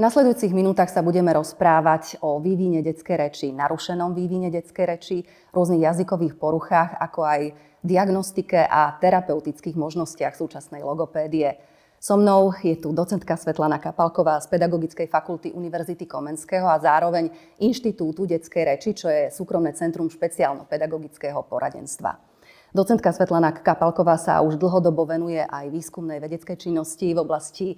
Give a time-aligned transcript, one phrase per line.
[0.00, 5.84] V nasledujúcich minútach sa budeme rozprávať o vývine detskej reči, narušenom vývine detskej reči, rôznych
[5.84, 7.52] jazykových poruchách, ako aj
[7.84, 11.60] diagnostike a terapeutických možnostiach súčasnej logopédie.
[12.00, 17.28] So mnou je tu docentka Svetlana Kapalková z Pedagogickej fakulty Univerzity Komenského a zároveň
[17.60, 22.29] Inštitútu detskej reči, čo je súkromné centrum špeciálno-pedagogického poradenstva.
[22.70, 27.74] Docentka Svetlana Kapalková sa už dlhodobo venuje aj výskumnej vedeckej činnosti v oblasti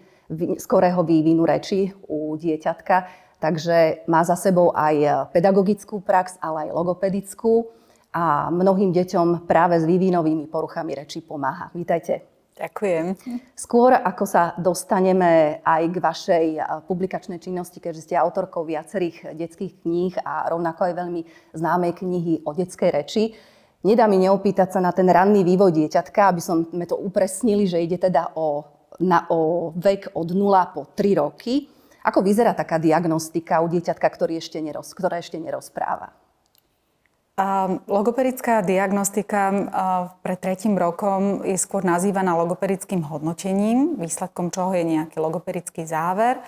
[0.61, 3.09] skorého vývinu reči u dieťatka,
[3.41, 7.73] takže má za sebou aj pedagogickú prax, ale aj logopedickú
[8.13, 11.73] a mnohým deťom práve s vývinovými poruchami reči pomáha.
[11.73, 12.29] Vítajte.
[12.53, 13.17] Ďakujem.
[13.57, 16.47] Skôr ako sa dostaneme aj k vašej
[16.85, 21.23] publikačnej činnosti, keďže ste autorkou viacerých detských kníh a rovnako aj veľmi
[21.57, 23.33] známej knihy o detskej reči,
[23.87, 27.99] nedá mi neopýtať sa na ten ranný vývoj dieťatka, aby sme to upresnili, že ide
[27.99, 28.67] teda o,
[29.03, 31.69] na, o vek od 0 po 3 roky.
[32.03, 36.11] Ako vyzerá taká diagnostika u dieťatka, ktorý ešte neroz, ktoré ešte nerozpráva?
[37.89, 39.49] Logopedická diagnostika
[40.21, 46.45] pred tretím rokom je skôr nazývaná logopedickým hodnotením, výsledkom čoho je nejaký logopedický záver.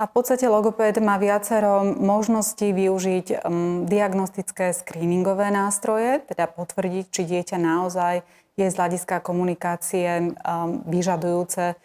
[0.00, 3.44] A v podstate logopéd má viacero možností využiť
[3.84, 8.24] diagnostické screeningové nástroje, teda potvrdiť, či dieťa naozaj
[8.56, 10.32] je z hľadiska komunikácie
[10.88, 11.76] vyžadujúce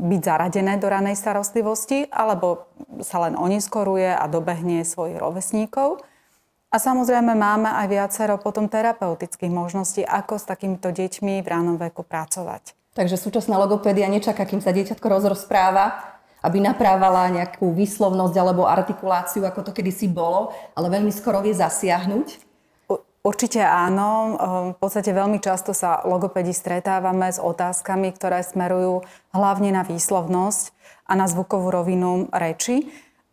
[0.00, 2.72] byť zaradené do ranej starostlivosti, alebo
[3.04, 6.00] sa len oneskoruje a dobehne svojich rovesníkov.
[6.72, 12.00] A samozrejme máme aj viacero potom terapeutických možností, ako s takýmito deťmi v ránom veku
[12.00, 12.72] pracovať.
[12.96, 16.09] Takže súčasná logopédia nečaká, kým sa dieťatko rozrozpráva,
[16.40, 22.50] aby naprávala nejakú výslovnosť alebo artikuláciu, ako to kedysi bolo, ale veľmi skoro vie zasiahnuť.
[23.20, 24.40] Určite áno.
[24.72, 29.04] V podstate veľmi často sa logopedi stretávame s otázkami, ktoré smerujú
[29.36, 30.72] hlavne na výslovnosť
[31.04, 32.88] a na zvukovú rovinu reči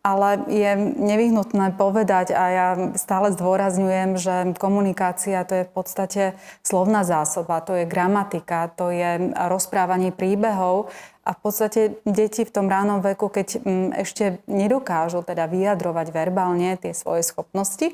[0.06, 6.22] ale je nevyhnutné povedať a ja stále zdôrazňujem, že komunikácia to je v podstate
[6.62, 10.88] slovná zásoba, to je gramatika, to je rozprávanie príbehov.
[11.28, 16.80] A v podstate deti v tom ránom veku, keď mm, ešte nedokážu teda vyjadrovať verbálne
[16.80, 17.92] tie svoje schopnosti,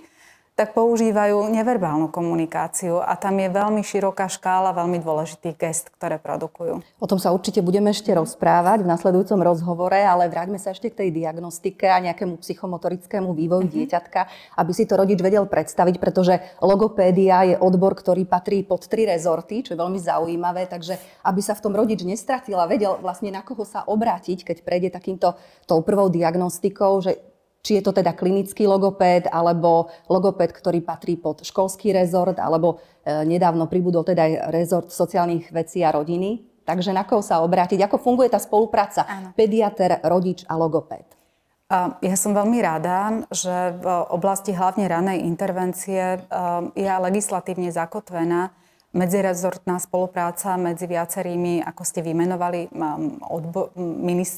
[0.55, 6.79] tak používajú neverbálnu komunikáciu a tam je veľmi široká škála veľmi dôležitých gest, ktoré produkujú.
[7.03, 10.99] O tom sa určite budeme ešte rozprávať v nasledujúcom rozhovore, ale vráťme sa ešte k
[11.03, 13.83] tej diagnostike a nejakému psychomotorickému vývoju mm-hmm.
[13.83, 14.21] dieťatka,
[14.55, 19.67] aby si to rodič vedel predstaviť, pretože logopédia je odbor, ktorý patrí pod tri rezorty,
[19.67, 23.43] čo je veľmi zaujímavé, takže aby sa v tom rodič nestratil a vedel vlastne na
[23.43, 25.35] koho sa obrátiť, keď prejde takýmto
[25.67, 27.34] tou prvou diagnostikou, že
[27.65, 33.25] či je to teda klinický logopéd, alebo logopéd, ktorý patrí pod školský rezort, alebo e,
[33.25, 36.45] nedávno pribudol teda aj rezort sociálnych vecí a rodiny.
[36.69, 37.81] Takže na koho sa obrátiť?
[37.89, 39.33] Ako funguje tá spolupráca Áno.
[39.33, 41.09] pediater, rodič a logopéd?
[42.05, 46.29] Ja som veľmi rada, že v oblasti hlavne ranej intervencie e,
[46.77, 48.53] je legislatívne zakotvená
[48.95, 52.71] medzirezortná spolupráca medzi viacerými, ako ste vymenovali,
[53.27, 53.75] odbo-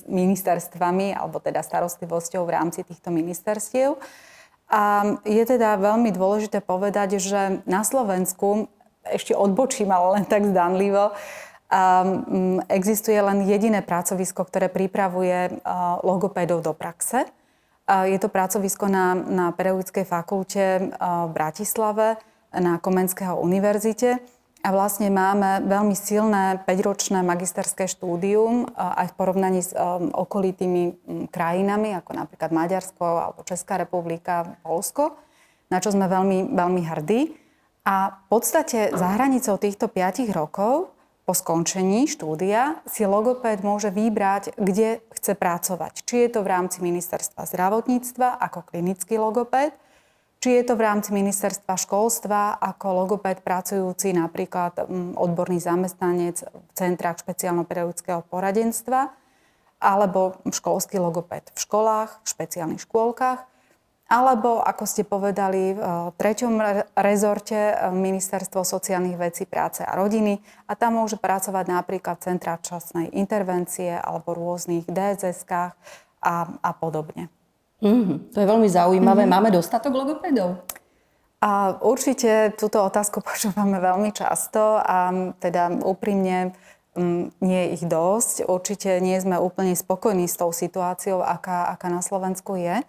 [0.09, 4.00] ministerstvami, alebo teda starostlivosťou v rámci týchto ministerstiev.
[4.72, 8.66] A je teda veľmi dôležité povedať, že na Slovensku,
[9.06, 11.15] ešte odbočím, ale len tak zdanlivo,
[12.66, 15.62] existuje len jediné pracovisko, ktoré pripravuje
[16.03, 17.28] logopédov do praxe.
[17.87, 22.19] Je to pracovisko na, na pedagogickej fakulte v Bratislave
[22.50, 24.19] na Komenského univerzite.
[24.66, 29.71] A vlastne máme veľmi silné 5-ročné magisterské štúdium aj v porovnaní s
[30.10, 30.99] okolitými
[31.31, 35.22] krajinami, ako napríklad Maďarsko alebo Česká republika, Polsko,
[35.71, 37.38] na čo sme veľmi, veľmi hrdí.
[37.87, 40.91] A v podstate za hranicou týchto 5 rokov
[41.22, 46.03] po skončení štúdia si logopéd môže vybrať, kde chce pracovať.
[46.03, 49.78] Či je to v rámci ministerstva zdravotníctva ako klinický logopéd,
[50.47, 56.71] či je to v rámci ministerstva školstva ako logopéd pracujúci napríklad mm, odborný zamestnanec v
[56.71, 59.10] centrách špeciálno-pedagogického poradenstva,
[59.83, 63.43] alebo školský logopéd v školách, v špeciálnych škôlkach,
[64.07, 66.63] alebo, ako ste povedali, v treťom
[66.95, 70.39] rezorte e, Ministerstvo sociálnych vecí, práce a rodiny
[70.71, 75.75] a tam môže pracovať napríklad centra časnej intervencie alebo rôznych DSS-kách
[76.22, 77.34] a, a podobne.
[77.83, 78.33] Mm-hmm.
[78.33, 79.23] To je veľmi zaujímavé.
[79.25, 79.37] Mm-hmm.
[79.37, 80.65] Máme dostatok logopédov?
[81.45, 86.57] A určite túto otázku počúvame veľmi často a teda úprimne
[87.45, 88.49] nie je ich dosť.
[88.49, 92.81] Určite nie sme úplne spokojní s tou situáciou, aká, aká na Slovensku je.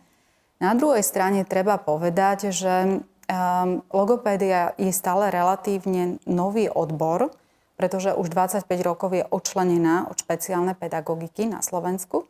[0.57, 7.29] Na druhej strane treba povedať, že um, logopédia je stále relatívne nový odbor,
[7.77, 12.25] pretože už 25 rokov je odčlenená od špeciálnej pedagogiky na Slovensku.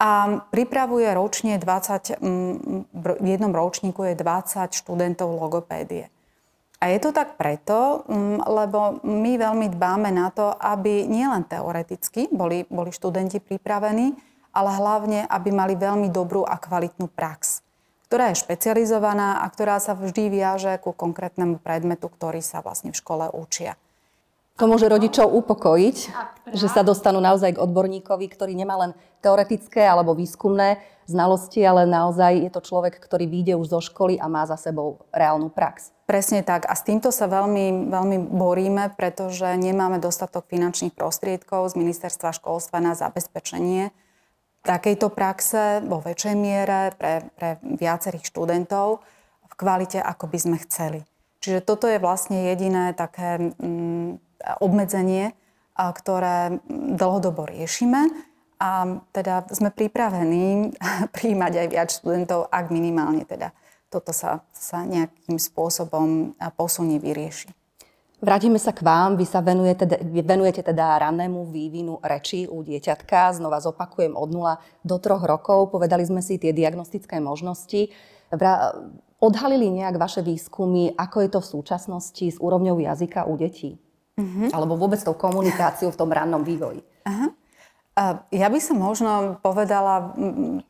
[0.00, 2.24] A pripravuje ročne 20,
[2.96, 6.08] v jednom ročníku je 20 študentov logopédie.
[6.80, 8.08] A je to tak preto,
[8.48, 14.16] lebo my veľmi dbáme na to, aby nielen teoreticky boli, boli študenti pripravení,
[14.56, 17.60] ale hlavne, aby mali veľmi dobrú a kvalitnú prax,
[18.08, 22.98] ktorá je špecializovaná a ktorá sa vždy viaže ku konkrétnemu predmetu, ktorý sa vlastne v
[22.98, 23.76] škole učia.
[24.60, 25.96] To môže rodičov upokojiť,
[26.52, 28.92] že sa dostanú naozaj k odborníkovi, ktorý nemá len
[29.24, 34.28] teoretické alebo výskumné znalosti, ale naozaj je to človek, ktorý vyjde už zo školy a
[34.28, 35.96] má za sebou reálnu prax.
[36.04, 36.68] Presne tak.
[36.68, 42.84] A s týmto sa veľmi, veľmi boríme, pretože nemáme dostatok finančných prostriedkov z ministerstva školstva
[42.84, 43.90] na zabezpečenie
[44.60, 49.00] takejto praxe vo väčšej miere pre, pre viacerých študentov
[49.48, 51.00] v kvalite, ako by sme chceli.
[51.40, 54.29] Čiže toto je vlastne jediné také mm,
[54.60, 55.32] obmedzenie,
[55.76, 56.60] ktoré
[56.96, 58.08] dlhodobo riešime.
[58.60, 60.76] A teda sme pripravení
[61.16, 63.56] príjmať aj viac študentov, ak minimálne teda
[63.90, 67.50] toto sa, sa nejakým spôsobom posunie, vyrieši.
[68.20, 69.16] Vrátime sa k vám.
[69.16, 73.32] Vy sa venujete, venujete teda rannému vývinu reči u dieťatka.
[73.32, 75.72] Znova zopakujem od 0 do 3 rokov.
[75.72, 77.88] Povedali sme si tie diagnostické možnosti.
[79.20, 83.80] Odhalili nejak vaše výskumy, ako je to v súčasnosti s úrovňou jazyka u detí?
[84.20, 84.48] Uh-huh.
[84.52, 86.84] Alebo vôbec tou komunikáciou v tom rannom vývoji?
[87.08, 87.32] Uh-huh.
[88.30, 90.14] Ja by som možno povedala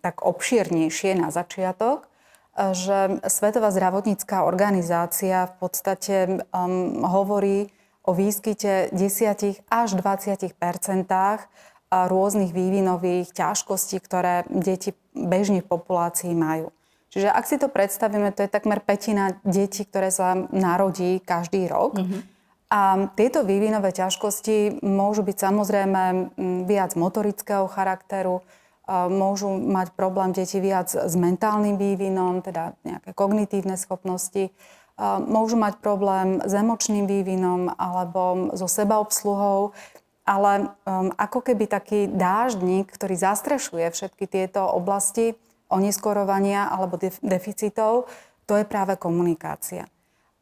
[0.03, 2.11] tak obšírnejšie na začiatok,
[2.55, 6.17] že Svetová zdravotnícká organizácia v podstate
[6.51, 7.71] um, hovorí
[8.03, 11.47] o výskyte 10 až 20 percentách
[11.91, 16.71] rôznych vývinových ťažkostí, ktoré deti bežne v populácii majú.
[17.11, 21.99] Čiže ak si to predstavíme, to je takmer petina detí, ktoré sa narodí každý rok.
[21.99, 22.21] Mm-hmm.
[22.71, 26.03] A tieto vývinové ťažkosti môžu byť samozrejme
[26.71, 28.47] viac motorického charakteru,
[28.91, 34.55] môžu mať problém deti viac s mentálnym vývinom, teda nejaké kognitívne schopnosti,
[35.27, 39.75] môžu mať problém s emočným vývinom alebo so sebaobsluhou,
[40.23, 40.71] ale
[41.19, 45.35] ako keby taký dáždnik, ktorý zastrešuje všetky tieto oblasti
[45.71, 48.07] oneskorovania alebo deficitov,
[48.47, 49.91] to je práve komunikácia.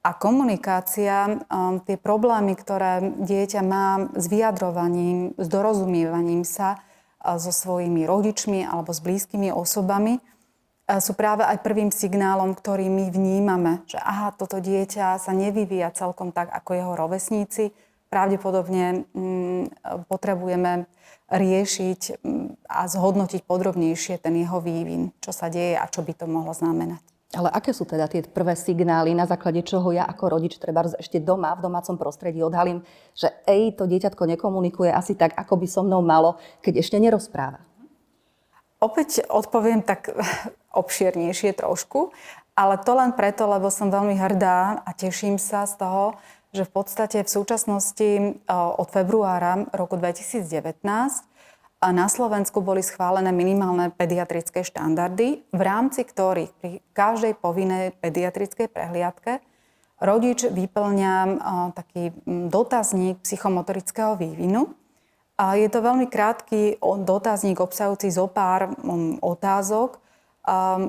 [0.08, 7.52] A komunikácia, um, tie problémy, ktoré dieťa má s vyjadrovaním, s dorozumievaním sa uh, so
[7.52, 13.84] svojimi rodičmi alebo s blízkymi osobami, uh, sú práve aj prvým signálom, ktorý my vnímame,
[13.84, 17.76] že aha, toto dieťa sa nevyvíja celkom tak, ako jeho rovesníci.
[18.08, 19.68] Pravdepodobne um,
[20.08, 20.88] potrebujeme
[21.28, 26.24] riešiť um, a zhodnotiť podrobnejšie ten jeho vývin, čo sa deje a čo by to
[26.24, 27.17] mohlo znamenať.
[27.36, 31.20] Ale aké sú teda tie prvé signály, na základe čoho ja ako rodič treba ešte
[31.20, 32.80] doma, v domácom prostredí odhalím,
[33.12, 37.60] že ej, to dieťatko nekomunikuje asi tak, ako by so mnou malo, keď ešte nerozpráva?
[38.80, 40.08] Opäť odpoviem tak
[40.80, 42.16] obširnejšie trošku,
[42.56, 46.16] ale to len preto, lebo som veľmi hrdá a teším sa z toho,
[46.56, 50.48] že v podstate v súčasnosti od februára roku 2019
[51.78, 59.38] na Slovensku boli schválené minimálne pediatrické štandardy, v rámci ktorých pri každej povinnej pediatrickej prehliadke
[60.02, 61.14] rodič vyplňa
[61.74, 64.74] taký dotazník psychomotorického vývinu.
[65.38, 68.74] A je to veľmi krátky dotazník obsahujúci zo pár
[69.22, 70.02] otázok,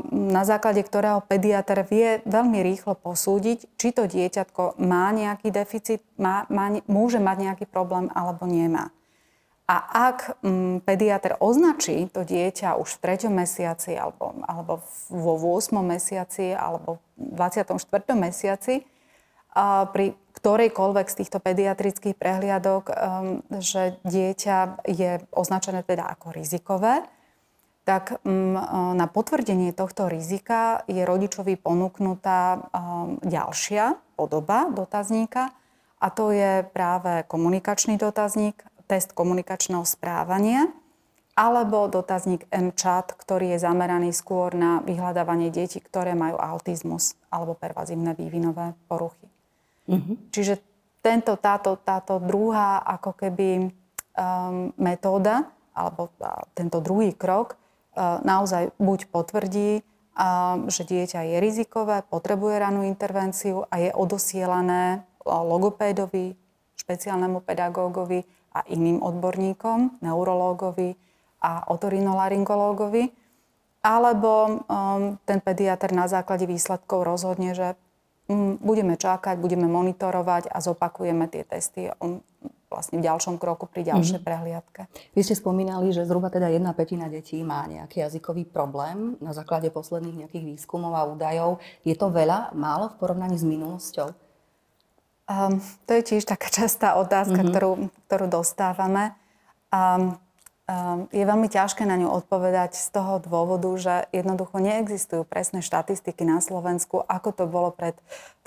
[0.10, 6.50] na základe ktorého pediatr vie veľmi rýchlo posúdiť, či to dieťatko má nejaký deficit, má,
[6.50, 8.89] má, môže mať nejaký problém alebo nemá.
[9.69, 13.29] A ak mm, pediatr označí to dieťa už v 3.
[13.29, 14.81] mesiaci alebo, alebo
[15.13, 15.77] vo 8.
[15.85, 17.77] mesiaci alebo v 24.
[18.17, 18.81] mesiaci,
[19.53, 22.95] a pri ktorejkoľvek z týchto pediatrických prehliadok, um,
[23.61, 27.05] že dieťa je označené teda ako rizikové,
[27.85, 28.53] tak um,
[28.93, 35.53] na potvrdenie tohto rizika je rodičovi ponúknutá um, ďalšia podoba dotazníka
[35.99, 40.74] a to je práve komunikačný dotazník test komunikačného správania
[41.38, 48.12] alebo dotazník MCHAT, ktorý je zameraný skôr na vyhľadávanie detí, ktoré majú autizmus alebo pervazívne
[48.12, 49.29] vývinové poruchy.
[49.88, 50.15] Mm-hmm.
[50.36, 50.60] Čiže
[51.00, 58.75] tento, táto, táto druhá ako keby um, metóda alebo uh, tento druhý krok uh, naozaj
[58.75, 66.36] buď potvrdí, uh, že dieťa je rizikové, potrebuje ranú intervenciu a je odosielané logopédovi,
[66.75, 70.96] špeciálnemu pedagógovi a iným odborníkom, neurológovi
[71.39, 73.10] a otorinolaryngológovi,
[73.79, 77.79] alebo um, ten pediatr na základe výsledkov rozhodne, že
[78.27, 81.88] um, budeme čakať, budeme monitorovať a zopakujeme tie testy.
[82.03, 82.20] On
[82.70, 84.25] vlastne v ďalšom kroku pri ďalšej mm.
[84.25, 84.82] prehliadke.
[85.18, 89.74] Vy ste spomínali, že zhruba teda jedna petina detí má nejaký jazykový problém na základe
[89.74, 91.58] posledných nejakých výskumov a údajov.
[91.82, 94.28] Je to veľa, málo v porovnaní s minulosťou?
[95.29, 97.53] Um, to je tiež taká častá otázka, mm-hmm.
[97.53, 97.71] ktorú,
[98.09, 99.13] ktorú dostávame.
[99.69, 100.17] Um,
[100.65, 106.25] um, je veľmi ťažké na ňu odpovedať z toho dôvodu, že jednoducho neexistujú presné štatistiky
[106.25, 107.93] na Slovensku, ako to bolo pred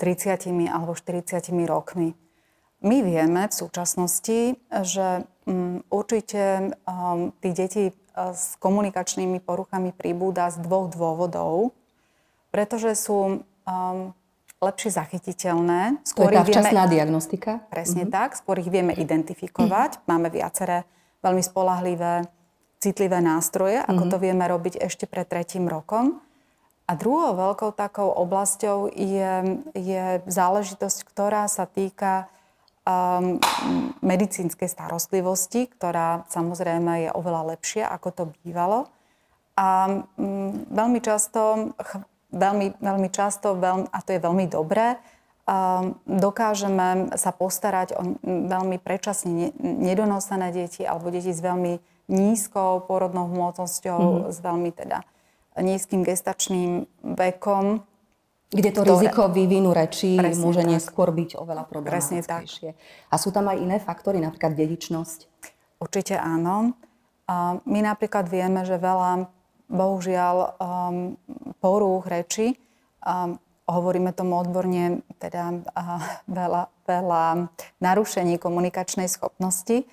[0.03, 2.19] 30 alebo 40 rokmi.
[2.83, 10.51] My vieme v súčasnosti, že um, určite um, tí deti uh, s komunikačnými poruchami pribúda
[10.51, 11.71] z dvoch dôvodov.
[12.51, 14.11] Pretože sú um,
[14.67, 15.99] lepšie zachytiteľné.
[16.07, 17.51] Skôr to je tá včasná vieme, diagnostika?
[17.67, 18.15] Presne mm-hmm.
[18.15, 18.29] tak.
[18.39, 19.99] Skôr ich vieme identifikovať.
[19.99, 20.09] Mm-hmm.
[20.09, 20.87] Máme viaceré
[21.23, 22.27] veľmi spolahlivé,
[22.83, 24.13] citlivé nástroje, ako mm-hmm.
[24.13, 26.19] to vieme robiť ešte pred tretím rokom.
[26.83, 29.31] A druhou veľkou takou oblasťou je,
[29.71, 32.27] je záležitosť, ktorá sa týka
[32.83, 33.39] um,
[34.03, 38.91] medicínskej starostlivosti, ktorá samozrejme je oveľa lepšia, ako to bývalo.
[39.55, 41.71] A um, veľmi často,
[42.33, 44.97] veľmi, veľmi často, veľmi, a to je veľmi dobré,
[45.45, 51.77] um, dokážeme sa postarať o veľmi predčasne nedonosené deti alebo deti s veľmi
[52.11, 54.31] nízkou porodnou hmotnosťou, mm-hmm.
[54.33, 55.05] s veľmi teda
[55.53, 57.85] nízkym gestačným vekom,
[58.53, 58.93] kde to ktoré...
[59.01, 60.69] riziko vývinu rečí Presne môže tak.
[60.77, 62.69] neskôr byť oveľa problematickejšie.
[63.09, 65.25] A sú tam aj iné faktory, napríklad dedičnosť?
[65.81, 66.77] Určite áno.
[67.65, 69.25] My napríklad vieme, že veľa,
[69.73, 71.17] bohužiaľ, um,
[71.57, 72.53] porúch reči,
[73.01, 75.63] um, hovoríme tomu odborne, teda
[76.27, 77.47] veľa, veľa
[77.79, 79.87] narušení komunikačnej schopnosti,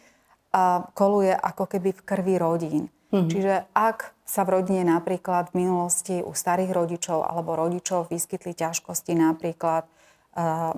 [0.98, 2.84] koluje ako keby v krvi rodín.
[3.10, 3.30] Mm-hmm.
[3.30, 9.18] Čiže ak sa v rodine napríklad v minulosti u starých rodičov alebo rodičov vyskytli ťažkosti
[9.18, 10.74] napríklad uh,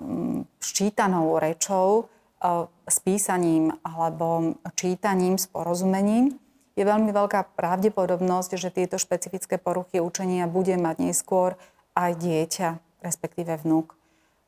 [0.60, 6.36] s čítanou rečou, uh, s písaním alebo čítaním, s porozumením,
[6.72, 11.60] je veľmi veľká pravdepodobnosť, že tieto špecifické poruchy učenia bude mať neskôr
[11.92, 12.68] aj dieťa,
[13.04, 13.92] respektíve vnúk.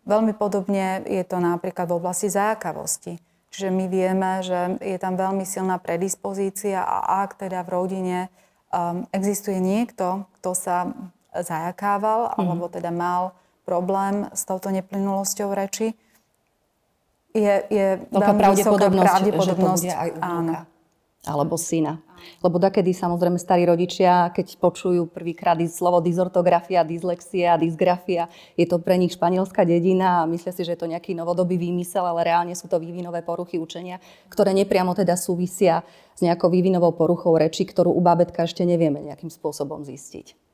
[0.04, 3.20] Veľmi podobne je to napríklad v oblasti zájakavosti.
[3.54, 8.18] Čiže my vieme, že je tam veľmi silná predispozícia a ak teda v rodine
[8.74, 10.90] um, existuje niekto, kto sa
[11.30, 12.36] zajakával mm.
[12.36, 15.96] alebo teda mal problém s touto neplynulosťou reči,
[17.34, 20.52] je, je veľmi pravdepodobnosť, pravdepodobnosť, že to bude aj u áno.
[21.26, 21.98] alebo syna.
[22.40, 28.26] Lebo takedy samozrejme starí rodičia, keď počujú prvýkrát slovo dizortografia, dyslexia, dysgrafia,
[28.58, 32.04] je to pre nich španielská dedina a myslia si, že je to nejaký novodobý výmysel,
[32.04, 37.34] ale reálne sú to vývinové poruchy učenia, ktoré nepriamo teda súvisia s nejakou vývinovou poruchou
[37.34, 40.44] reči, ktorú u bábetka ešte nevieme nejakým spôsobom zistiť.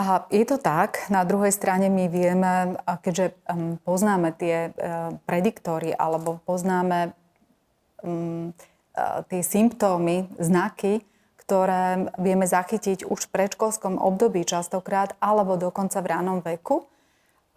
[0.00, 1.12] A je to tak.
[1.12, 3.36] Na druhej strane my vieme, keďže
[3.84, 4.80] poznáme tie e,
[5.28, 7.12] prediktory alebo poznáme
[8.00, 8.08] e,
[9.28, 11.04] tie symptómy, znaky,
[11.50, 16.86] ktoré vieme zachytiť už v predškolskom období častokrát alebo dokonca v ránom veku.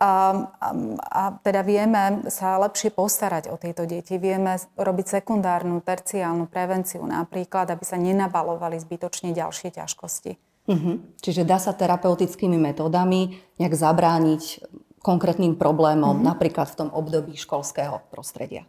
[0.02, 4.18] A, a, a teda vieme sa lepšie postarať o tieto deti.
[4.18, 10.42] Vieme robiť sekundárnu, terciálnu prevenciu napríklad, aby sa nenabalovali zbytočne ďalšie ťažkosti.
[10.66, 11.22] Mm-hmm.
[11.22, 14.66] Čiže dá sa terapeutickými metódami nejak zabrániť
[15.06, 16.30] konkrétnym problémom, mm-hmm.
[16.34, 18.66] napríklad v tom období školského prostredia.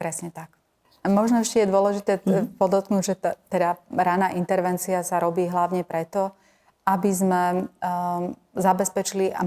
[0.00, 0.61] Presne tak.
[1.02, 2.58] Možno ešte je dôležité mm.
[2.62, 6.30] podotknúť, že t- teda rána intervencia sa robí hlavne preto,
[6.82, 9.42] aby sme um, zabezpečili a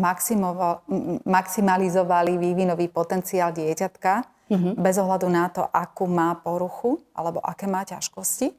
[1.28, 4.14] maximalizovali vývinový potenciál dieťatka
[4.52, 4.74] mm-hmm.
[4.80, 8.56] bez ohľadu na to, akú má poruchu alebo aké má ťažkosti.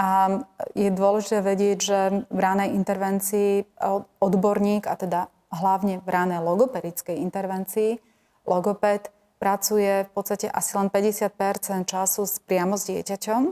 [0.00, 0.40] A
[0.72, 1.98] je dôležité vedieť, že
[2.32, 3.76] v ránej intervencii
[4.24, 8.00] odborník, a teda hlavne v ránej logopedickej intervencii,
[8.48, 13.42] logoped pracuje v podstate asi len 50% času priamo s dieťaťom,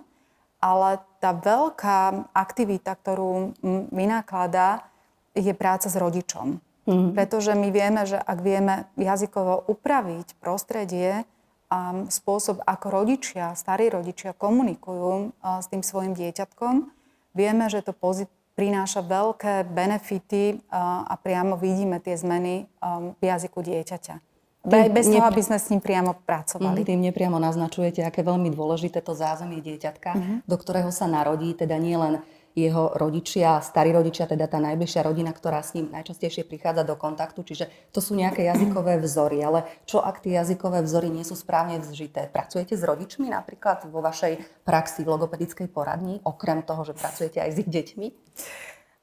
[0.63, 3.59] ale tá veľká aktivita, ktorú
[3.91, 4.87] vynakladá,
[5.35, 6.63] je práca s rodičom.
[6.87, 7.13] Mm-hmm.
[7.19, 11.27] Pretože my vieme, že ak vieme jazykovo upraviť prostredie
[11.71, 16.87] a spôsob, ako rodičia, starí rodičia komunikujú s tým svojim dieťatkom,
[17.35, 22.69] vieme, že to pozit- prináša veľké benefity a priamo vidíme tie zmeny
[23.17, 24.30] v jazyku dieťaťa.
[24.61, 26.85] Tým, bez toho, aby sme s ním priamo pracovali.
[26.85, 30.37] Tým nepriamo naznačujete, aké veľmi dôležité to zázemie dieťatka, uh-huh.
[30.45, 32.21] do ktorého sa narodí, teda nie len
[32.53, 37.47] jeho rodičia, starí rodičia, teda tá najbližšia rodina, ktorá s ním najčastejšie prichádza do kontaktu.
[37.47, 39.39] Čiže to sú nejaké jazykové vzory.
[39.41, 42.27] Ale čo ak tie jazykové vzory nie sú správne vzžité?
[42.29, 47.51] Pracujete s rodičmi napríklad vo vašej praxi v logopedickej poradni, okrem toho, že pracujete aj
[47.55, 48.07] s ich deťmi?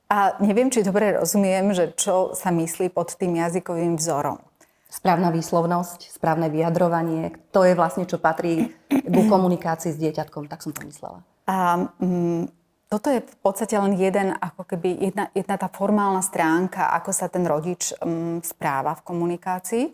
[0.08, 4.40] A neviem, či dobre rozumiem, že čo sa myslí pod tým jazykovým vzorom.
[4.88, 10.72] Správna výslovnosť, správne vyjadrovanie, to je vlastne, čo patrí ku komunikácii s dieťatkom, tak som
[10.72, 11.28] to myslela.
[11.44, 12.48] A, mm,
[12.88, 17.28] toto je v podstate len jeden, ako keby jedna, jedna tá formálna stránka, ako sa
[17.28, 19.86] ten rodič um, správa v komunikácii.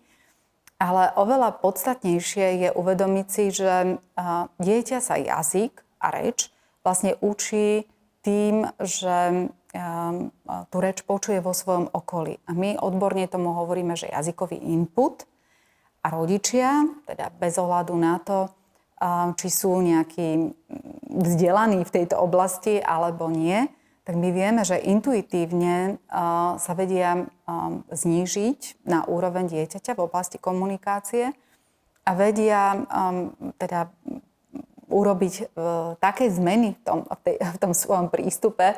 [0.78, 6.54] Ale oveľa podstatnejšie je uvedomiť si, že uh, dieťa sa jazyk a reč
[6.86, 7.90] vlastne učí
[8.22, 9.50] tým, že um,
[10.70, 12.38] tú reč počuje vo svojom okolí.
[12.46, 15.26] A my odborne tomu hovoríme, že jazykový input
[16.06, 18.54] a rodičia, teda bez ohľadu na to,
[19.36, 20.54] či sú nejakí
[21.10, 23.66] vzdelaní v tejto oblasti alebo nie,
[24.04, 25.98] tak my vieme, že intuitívne
[26.60, 27.28] sa vedia
[27.88, 31.32] znížiť na úroveň dieťaťa v oblasti komunikácie
[32.04, 32.84] a vedia
[33.56, 33.88] teda
[34.94, 35.44] urobiť e,
[35.98, 38.78] také zmeny v tom, v, tej, v tom svojom prístupe,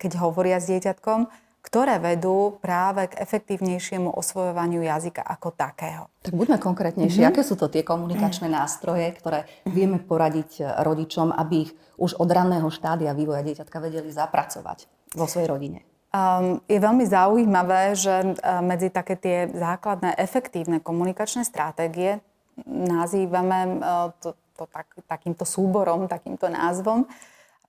[0.00, 1.28] keď hovoria s dieťatkom,
[1.60, 6.08] ktoré vedú práve k efektívnejšiemu osvojovaniu jazyka ako takého.
[6.22, 7.26] Tak buďme konkrétnejšie.
[7.26, 7.36] Mm-hmm.
[7.36, 12.70] Aké sú to tie komunikačné nástroje, ktoré vieme poradiť rodičom, aby ich už od ranného
[12.72, 15.78] štádia vývoja dieťatka vedeli zapracovať vo svojej rodine?
[16.16, 22.24] Um, je veľmi zaujímavé, že medzi také tie základné efektívne komunikačné stratégie
[22.64, 23.82] nazývame
[24.22, 27.04] to, to tak, takýmto súborom, takýmto názvom,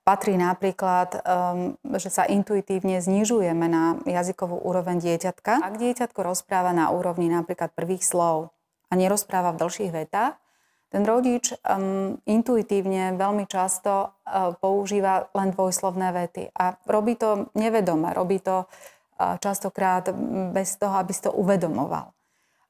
[0.08, 5.60] patrí napríklad, um, že sa intuitívne znižujeme na jazykovú úroveň dieťatka.
[5.60, 8.56] Ak dieťatko rozpráva na úrovni napríklad prvých slov
[8.88, 10.40] a nerozpráva v dlhších vetách,
[10.88, 18.08] ten rodič um, intuitívne veľmi často uh, používa len dvojslovné vety a robí to nevedome,
[18.16, 20.08] robí to uh, častokrát
[20.56, 22.16] bez toho, aby si to uvedomoval.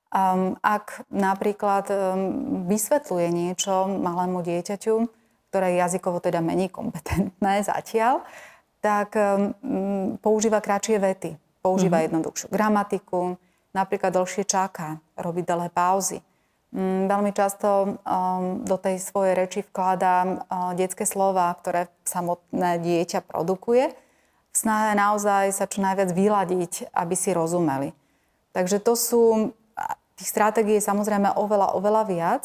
[0.08, 4.94] Um, ak napríklad um, vysvetľuje niečo malému dieťaťu,
[5.52, 8.24] ktoré je jazykovo teda menej kompetentné zatiaľ,
[8.80, 11.30] tak um, používa kratšie vety.
[11.60, 12.08] Používa mm-hmm.
[12.08, 13.36] jednoduchšiu gramatiku,
[13.76, 16.24] napríklad dlhšie čaká, robí dlhé pauzy.
[16.72, 23.28] Um, veľmi často um, do tej svojej reči vkladá um, detské slova, ktoré samotné dieťa
[23.28, 23.92] produkuje,
[24.48, 27.92] v snahe naozaj sa čo najviac vyladiť, aby si rozumeli.
[28.56, 29.52] Takže to sú,
[30.18, 32.44] tých stratégií je samozrejme oveľa, oveľa viac,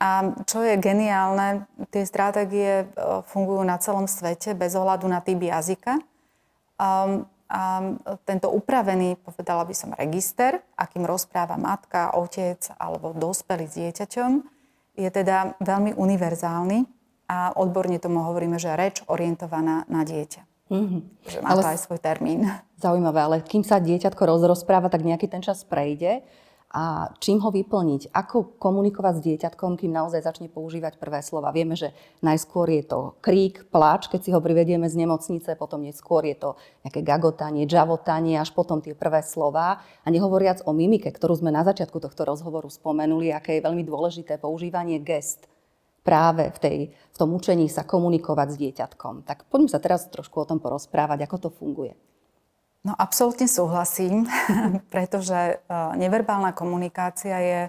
[0.00, 2.84] a čo je geniálne, tie stratégie e,
[3.28, 6.00] fungujú na celom svete bez ohľadu na typ jazyka.
[6.80, 7.20] A,
[7.52, 7.60] a
[8.24, 14.30] tento upravený, povedala by som, register, akým rozpráva matka, otec alebo dospelý s dieťaťom,
[14.96, 16.88] je teda veľmi univerzálny
[17.28, 20.72] a odborne tomu hovoríme, že reč orientovaná na dieťa.
[20.72, 21.00] Mm-hmm.
[21.28, 22.48] Že má ale, to aj svoj termín.
[22.80, 26.24] Zaujímavé, ale kým sa dieťatko rozrozpráva, tak nejaký ten čas prejde
[26.70, 31.50] a čím ho vyplniť, ako komunikovať s dieťatkom, kým naozaj začne používať prvé slova.
[31.50, 31.90] Vieme, že
[32.22, 36.50] najskôr je to krík, pláč, keď si ho privedieme z nemocnice, potom neskôr je to
[36.86, 39.82] nejaké gagotanie, džavotanie, až potom tie prvé slova.
[40.06, 44.38] A nehovoriac o mimike, ktorú sme na začiatku tohto rozhovoru spomenuli, aké je veľmi dôležité
[44.38, 45.50] používanie gest
[46.06, 49.26] práve v, tej, v tom učení sa komunikovať s dieťatkom.
[49.26, 51.98] Tak poďme sa teraz trošku o tom porozprávať, ako to funguje.
[52.80, 54.24] No absolútne súhlasím,
[54.94, 55.54] pretože e,
[56.00, 57.60] neverbálna komunikácia je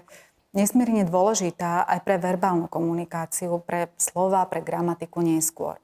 [0.56, 5.76] nesmierne dôležitá aj pre verbálnu komunikáciu, pre slova, pre gramatiku neskôr.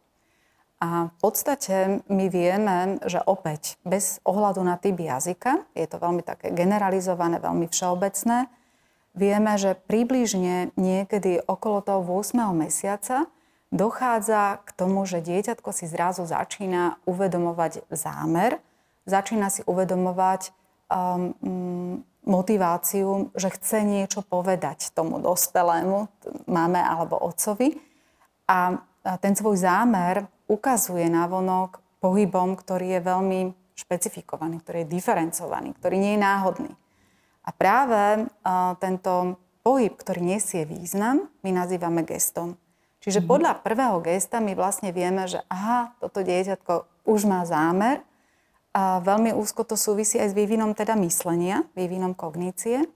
[0.79, 6.23] A v podstate my vieme, že opäť bez ohľadu na typ jazyka, je to veľmi
[6.23, 8.47] také generalizované, veľmi všeobecné,
[9.19, 12.55] vieme, že približne niekedy okolo toho 8.
[12.55, 13.27] mesiaca
[13.75, 18.63] dochádza k tomu, že dieťatko si zrazu začína uvedomovať zámer,
[19.09, 20.53] začína si uvedomovať
[20.93, 21.95] um, mm,
[22.29, 26.13] motiváciu, že chce niečo povedať tomu dospelému,
[26.45, 27.81] máme alebo otcovi.
[28.45, 28.85] A
[29.25, 33.41] ten svoj zámer ukazuje na vonok pohybom, ktorý je veľmi
[33.73, 36.73] špecifikovaný, ktorý je diferencovaný, ktorý nie je náhodný.
[37.49, 42.61] A práve uh, tento pohyb, ktorý nesie význam, my nazývame gestom.
[43.01, 43.33] Čiže mm-hmm.
[43.33, 48.05] podľa prvého gesta my vlastne vieme, že aha, toto dieťatko už má zámer
[48.79, 52.87] a veľmi úzko to súvisí aj s vývinom teda myslenia, vývinom kognície.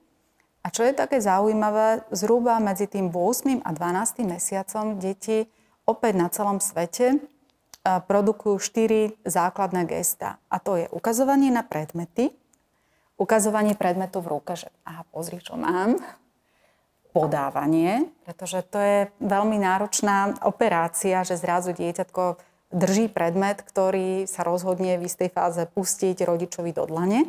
[0.62, 3.66] A čo je také zaujímavé, zhruba medzi tým 8.
[3.66, 4.22] a 12.
[4.22, 5.50] mesiacom deti
[5.82, 7.18] opäť na celom svete
[7.82, 10.38] produkujú štyri základné gesta.
[10.46, 12.30] A to je ukazovanie na predmety,
[13.18, 15.98] ukazovanie predmetu v ruke, že aha, pozri, čo mám,
[17.10, 24.96] podávanie, pretože to je veľmi náročná operácia, že zrazu dieťatko drží predmet, ktorý sa rozhodne
[24.98, 27.28] v istej fáze pustiť rodičovi do dlane.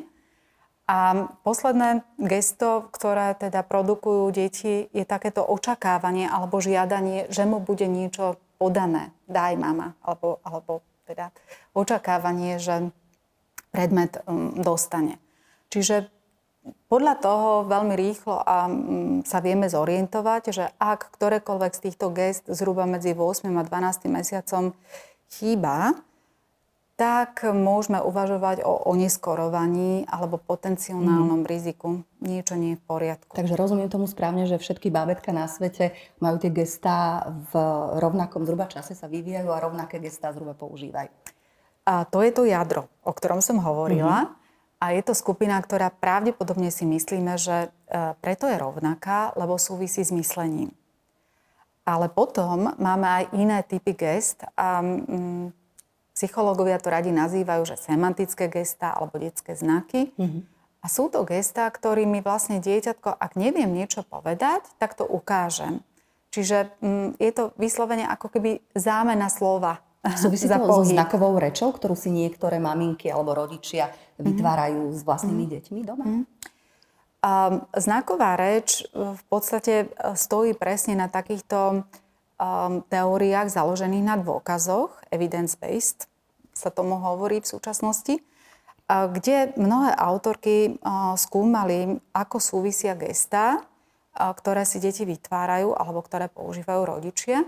[0.84, 7.88] A posledné gesto, ktoré teda produkujú deti, je takéto očakávanie alebo žiadanie, že mu bude
[7.88, 9.16] niečo podané.
[9.32, 9.96] Daj mama.
[10.04, 11.32] Alebo, alebo teda
[11.72, 12.92] očakávanie, že
[13.72, 15.24] predmet um, dostane.
[15.72, 16.12] Čiže
[16.88, 22.48] podľa toho veľmi rýchlo a, mm, sa vieme zorientovať, že ak ktorékoľvek z týchto gest
[22.48, 24.72] zhruba medzi 8 a 12 mesiacom
[25.40, 25.98] chýba,
[26.94, 31.50] tak môžeme uvažovať o oneskorovaní alebo potenciálnom mm.
[31.50, 32.06] riziku.
[32.22, 33.34] Niečo nie je v poriadku.
[33.34, 37.54] Takže rozumiem tomu správne, že všetky bábetka na svete majú tie gestá v
[37.98, 41.10] rovnakom zhruba čase sa vyvíjajú a rovnaké gestá zhruba používajú.
[41.84, 44.30] A to je to jadro, o ktorom som hovorila.
[44.30, 44.44] Mm.
[44.84, 47.70] A je to skupina, ktorá pravdepodobne si myslíme, že e,
[48.20, 50.76] preto je rovnaká, lebo súvisí s myslením.
[51.84, 55.52] Ale potom máme aj iné typy gest a mm,
[56.16, 60.16] psychológovia to radi nazývajú, že semantické gesta alebo detské znaky.
[60.16, 60.42] Mm-hmm.
[60.84, 65.84] A sú to gesta, ktorými vlastne dieťatko, ak neviem niečo povedať, tak to ukážem.
[66.32, 71.96] Čiže mm, je to vyslovene ako keby zámena slova Súvisí to so znakovou rečou, ktorú
[71.96, 73.88] si niektoré maminky alebo rodičia
[74.20, 75.00] vytvárajú mm-hmm.
[75.00, 75.56] s vlastnými mm-hmm.
[75.64, 76.06] deťmi doma?
[76.06, 76.24] Mm-hmm.
[77.72, 86.12] Znaková reč v podstate e, stojí presne na takýchto um, teóriách založených na dôkazoch, evidence-based
[86.52, 88.16] sa tomu hovorí v súčasnosti,
[88.88, 90.78] kde mnohé autorky
[91.18, 93.64] skúmali, ako súvisia gestá,
[94.14, 97.42] ktoré si deti vytvárajú alebo ktoré používajú rodičia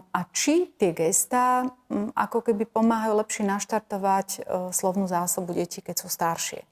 [0.00, 1.68] a či tie gestá
[2.16, 6.64] ako keby pomáhajú lepšie naštartovať slovnú zásobu detí, keď sú staršie.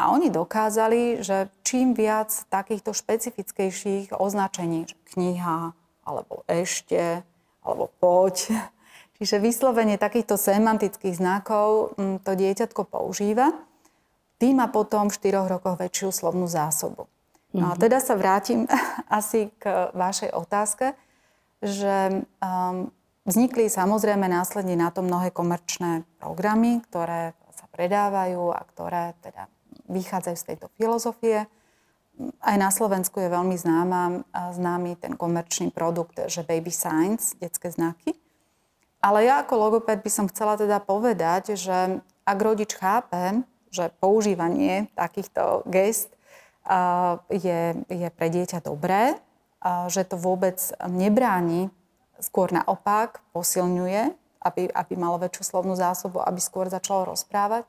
[0.00, 5.76] A oni dokázali, že čím viac takýchto špecifickejších označení, že kniha,
[6.08, 7.20] alebo ešte,
[7.60, 8.56] alebo poď,
[9.20, 13.52] čiže vyslovenie takýchto semantických znakov um, to dieťatko používa,
[14.40, 17.04] tým má potom v 4 rokoch väčšiu slovnú zásobu.
[17.52, 17.80] No a mhm.
[17.84, 18.64] teda sa vrátim
[19.20, 20.96] asi k vašej otázke
[21.60, 22.88] že um,
[23.28, 29.46] vznikli samozrejme následne na to mnohé komerčné programy, ktoré sa predávajú a ktoré teda
[29.90, 31.50] vychádzajú z tejto filozofie.
[32.38, 38.14] Aj na Slovensku je veľmi známa, známy ten komerčný produkt, že Baby Science, detské znaky.
[39.00, 44.92] Ale ja ako logoped by som chcela teda povedať, že ak rodič chápe, že používanie
[44.92, 46.12] takýchto gest
[47.32, 49.16] je, je pre dieťa dobré,
[49.88, 51.72] že to vôbec nebráni,
[52.20, 54.12] skôr naopak posilňuje,
[54.44, 57.64] aby, aby malo väčšiu slovnú zásobu, aby skôr začalo rozprávať,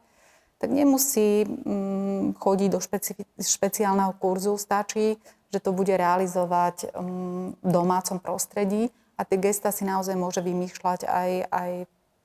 [0.62, 5.18] tak nemusí mm, chodiť do špeci- špeciálneho kurzu, stačí,
[5.50, 11.10] že to bude realizovať mm, v domácom prostredí a tie gesta si naozaj môže vymýšľať
[11.10, 11.72] aj, aj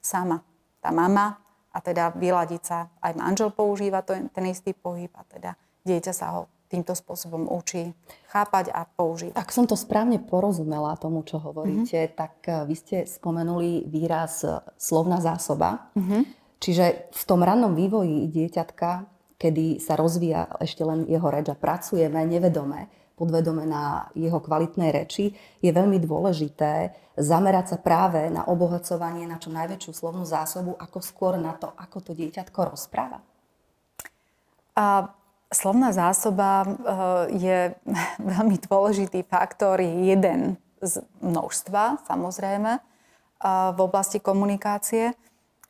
[0.04, 0.44] sama.
[0.84, 1.40] Tá mama
[1.72, 2.92] a teda vyladiť sa.
[3.00, 5.56] Aj manžel používa to, ten istý pohyb a teda
[5.88, 7.94] dieťa sa ho týmto spôsobom učí
[8.30, 9.38] chápať a používať.
[9.38, 12.18] Ak som to správne porozumela tomu, čo hovoríte, mm-hmm.
[12.18, 15.88] tak eh, vy ste spomenuli výraz eh, slovná zásoba.
[15.94, 16.45] Mm-hmm.
[16.60, 22.24] Čiže v tom rannom vývoji dieťatka, kedy sa rozvíja ešte len jeho reč a pracujeme
[22.24, 29.40] nevedome, podvedome na jeho kvalitnej reči, je veľmi dôležité zamerať sa práve na obohacovanie, na
[29.40, 33.20] čo najväčšiu slovnú zásobu, ako skôr na to, ako to dieťatko rozpráva.
[34.76, 35.08] A
[35.46, 36.70] Slovná zásoba eh,
[37.38, 37.58] je
[38.34, 42.82] veľmi dôležitý faktor, je jeden z množstva, samozrejme, eh,
[43.72, 45.14] v oblasti komunikácie.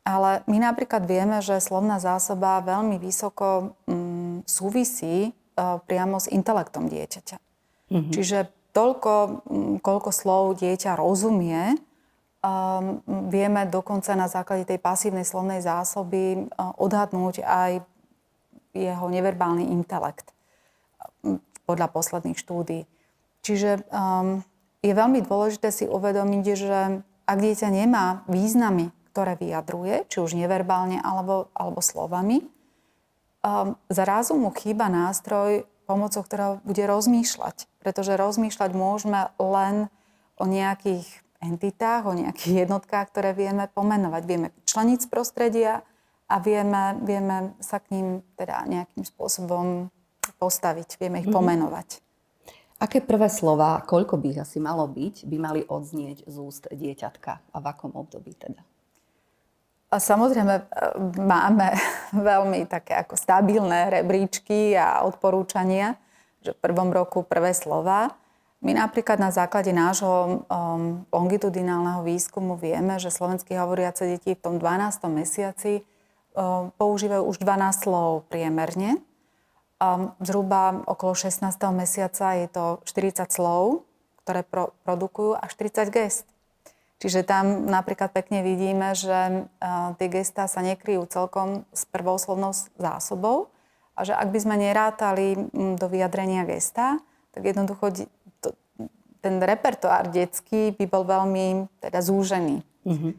[0.07, 6.87] Ale my napríklad vieme, že slovná zásoba veľmi vysoko mm, súvisí eh, priamo s intelektom
[6.87, 7.37] dieťaťa.
[7.91, 8.13] Mm-hmm.
[8.15, 8.39] Čiže
[8.71, 9.13] toľko,
[9.51, 11.75] mm, koľko slov dieťa rozumie,
[12.47, 13.01] um,
[13.33, 17.83] vieme dokonca na základe tej pasívnej slovnej zásoby odhadnúť aj
[18.77, 20.37] jeho neverbálny intelekt
[21.65, 22.85] podľa posledných štúdí.
[23.41, 24.45] Čiže um,
[24.85, 31.01] je veľmi dôležité si uvedomiť, že ak dieťa nemá významy, ktoré vyjadruje, či už neverbálne
[31.01, 32.45] alebo, alebo slovami,
[33.41, 37.65] um, zrazu mu chýba nástroj, pomocou ktorého bude rozmýšľať.
[37.81, 39.89] Pretože rozmýšľať môžeme len
[40.37, 41.09] o nejakých
[41.41, 44.23] entitách, o nejakých jednotkách, ktoré vieme pomenovať.
[44.29, 45.81] Vieme členiť z prostredia,
[46.27, 49.89] a vieme, vieme sa k ním teda nejakým spôsobom
[50.43, 51.39] postaviť, vieme ich mm-hmm.
[51.39, 51.89] pomenovať.
[52.77, 57.33] Aké prvé slova, koľko by ich asi malo byť, by mali odznieť z úst dieťatka
[57.55, 58.61] a v akom období teda?
[59.91, 60.63] A samozrejme e,
[61.23, 61.75] máme
[62.31, 65.95] veľmi také ako stabilné rebríčky a odporúčania,
[66.43, 68.15] že v prvom roku prvé slova.
[68.65, 74.55] My napríklad na základe nášho um, longitudinálneho výskumu vieme, že slovenskí hovoriace deti v tom
[74.59, 75.07] 12.
[75.13, 75.85] mesiaci
[76.77, 79.01] používajú už 12 slov priemerne.
[80.21, 81.45] Zhruba okolo 16.
[81.73, 83.85] mesiaca je to 40 slov,
[84.25, 86.25] ktoré pro, produkujú až 40 gest.
[86.97, 89.49] Čiže tam napríklad pekne vidíme, že
[90.01, 93.53] tie gestá sa nekryjú celkom s prvou slovnou zásobou,
[93.97, 95.49] A že ak by sme nerátali
[95.81, 97.01] do vyjadrenia gesta,
[97.33, 98.05] tak jednoducho
[98.45, 98.53] to,
[99.25, 102.61] ten repertoár detský by bol veľmi teda zúžený.
[102.85, 103.13] Mm-hmm.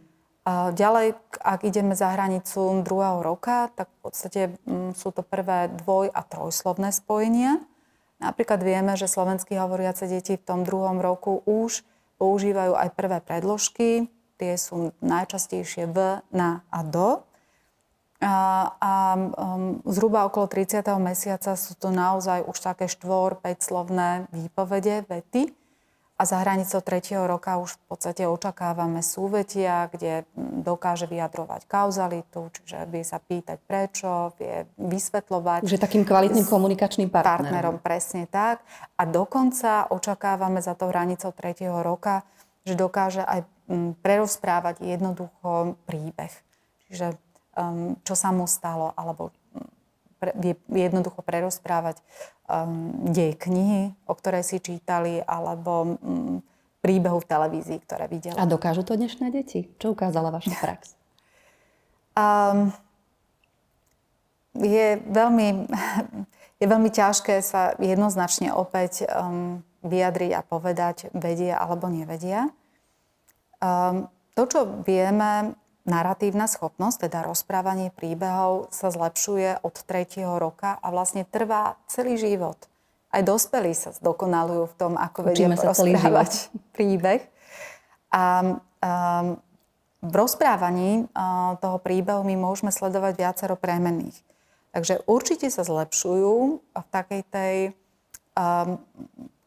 [0.47, 4.41] A ďalej, ak ideme za hranicu druhého roka, tak v podstate
[4.95, 7.59] sú to prvé dvoj- a trojslovné spojenia.
[8.21, 11.83] Napríklad vieme, že slovenský hovoriace deti v tom druhom roku už
[12.17, 14.10] používajú aj prvé predložky.
[14.38, 17.25] Tie sú najčastejšie v, na a do.
[18.17, 20.82] A, a um, zhruba okolo 30.
[20.97, 25.53] mesiaca sú to naozaj už také štvor, 5 slovné výpovede, vety.
[26.17, 27.13] A za hranicou 3.
[27.30, 30.25] roka už v podstate očakávame súvetia, kde
[30.65, 35.62] dokáže vyjadrovať kauzalitu, čiže vie sa pýtať prečo, vie vysvetľovať.
[35.62, 37.45] Že takým kvalitným komunikačným partnerom.
[37.45, 38.65] Partnerom, presne tak.
[38.97, 41.69] A dokonca očakávame za to hranicou 3.
[41.86, 42.25] roka,
[42.65, 43.45] že dokáže aj
[44.01, 46.34] prerozprávať jednoducho príbeh.
[46.89, 47.13] Čiže
[47.58, 49.46] um, čo sa mu stalo, alebo mm,
[50.17, 52.01] pre, vie jednoducho prerozprávať
[52.49, 56.41] um, dej knihy, o ktorej si čítali, alebo um,
[56.82, 58.38] príbehu v televízii, ktoré videli.
[58.38, 59.69] A dokážu to dnešné deti?
[59.77, 60.82] Čo ukázala vaša prax?
[62.17, 62.73] Um,
[64.58, 65.69] je veľmi,
[66.62, 72.49] je veľmi ťažké sa jednoznačne opäť um, vyjadriť a povedať, vedia alebo nevedia.
[73.62, 75.53] Um, to, čo vieme,
[75.88, 80.19] Naratívna schopnosť, teda rozprávanie príbehov, sa zlepšuje od 3.
[80.36, 82.60] roka a vlastne trvá celý život.
[83.08, 87.23] Aj dospelí sa zdokonalujú v tom, ako vedia rozprávať príbeh.
[88.12, 89.39] A um,
[90.04, 94.19] v rozprávaní uh, toho príbehu my môžeme sledovať viacero premenných.
[94.76, 96.36] Takže určite sa zlepšujú
[96.76, 97.56] v takej tej
[98.36, 98.76] um,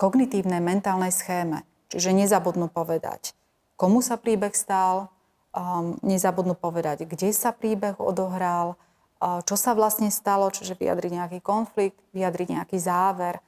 [0.00, 1.68] kognitívnej mentálnej schéme.
[1.92, 3.36] Čiže nezabudnú povedať,
[3.76, 5.12] komu sa príbeh stal,
[5.54, 8.74] um, nezabudnú povedať, kde sa príbeh odohral,
[9.20, 13.42] uh, čo sa vlastne stalo, čiže vyjadriť nejaký konflikt, vyjadriť nejaký záver.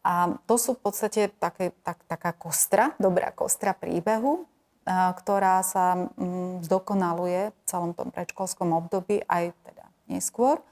[0.00, 6.10] A to sú v podstate také, tak, taká kostra, dobrá kostra príbehu, uh, ktorá sa
[6.16, 10.62] um, zdokonaluje v celom tom predškolskom období, aj teda neskôr.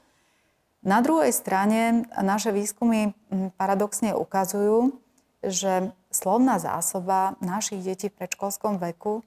[0.79, 3.11] Na druhej strane naše výskumy
[3.59, 4.95] paradoxne ukazujú,
[5.43, 9.19] že slovná zásoba našich detí v predškolskom veku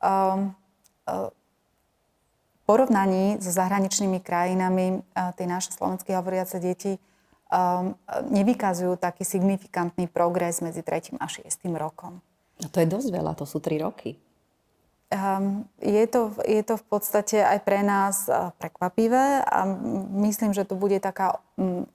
[0.00, 0.52] um,
[2.62, 7.92] porovnaní so zahraničnými krajinami tie naše slovenské hovoriace deti um,
[8.30, 11.18] nevykazujú taký signifikantný progres medzi 3.
[11.18, 11.48] a 6.
[11.74, 12.22] rokom.
[12.62, 14.16] A to je dosť veľa, to sú 3 roky.
[15.12, 19.68] Um, je, to, je to v podstate aj pre nás prekvapivé a
[20.24, 21.36] myslím, že to bude taká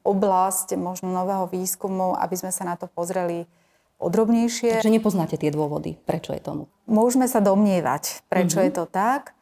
[0.06, 3.50] oblasť možno nového výskumu, aby sme sa na to pozreli
[3.98, 4.78] podrobnejšie.
[4.82, 6.70] Takže nepoznáte tie dôvody, prečo je tomu?
[6.86, 8.70] Môžeme sa domnievať, prečo mm-hmm.
[8.70, 9.38] je to tak.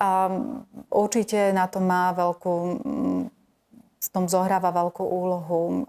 [0.00, 0.32] A
[0.88, 2.54] určite na to má veľkú,
[4.00, 5.84] v tom zohráva veľkú úlohu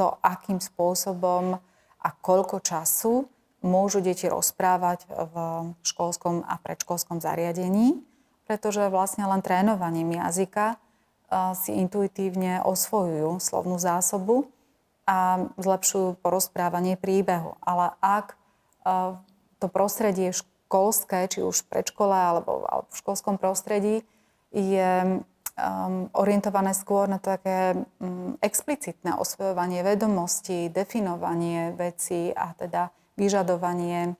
[0.00, 1.60] to, akým spôsobom
[2.00, 3.28] a koľko času
[3.64, 5.34] môžu deti rozprávať v
[5.84, 8.00] školskom a predškolskom zariadení,
[8.48, 10.80] pretože vlastne len trénovaním jazyka
[11.56, 14.48] si intuitívne osvojujú slovnú zásobu
[15.04, 17.60] a zlepšujú porozprávanie príbehu.
[17.60, 18.36] Ale ak
[19.60, 24.04] to prostredie školské, či už v predškole alebo, alebo v školskom prostredí,
[24.54, 25.20] je
[25.58, 34.14] um, orientované skôr na také um, explicitné osvojovanie vedomostí, definovanie vecí a teda vyžadovanie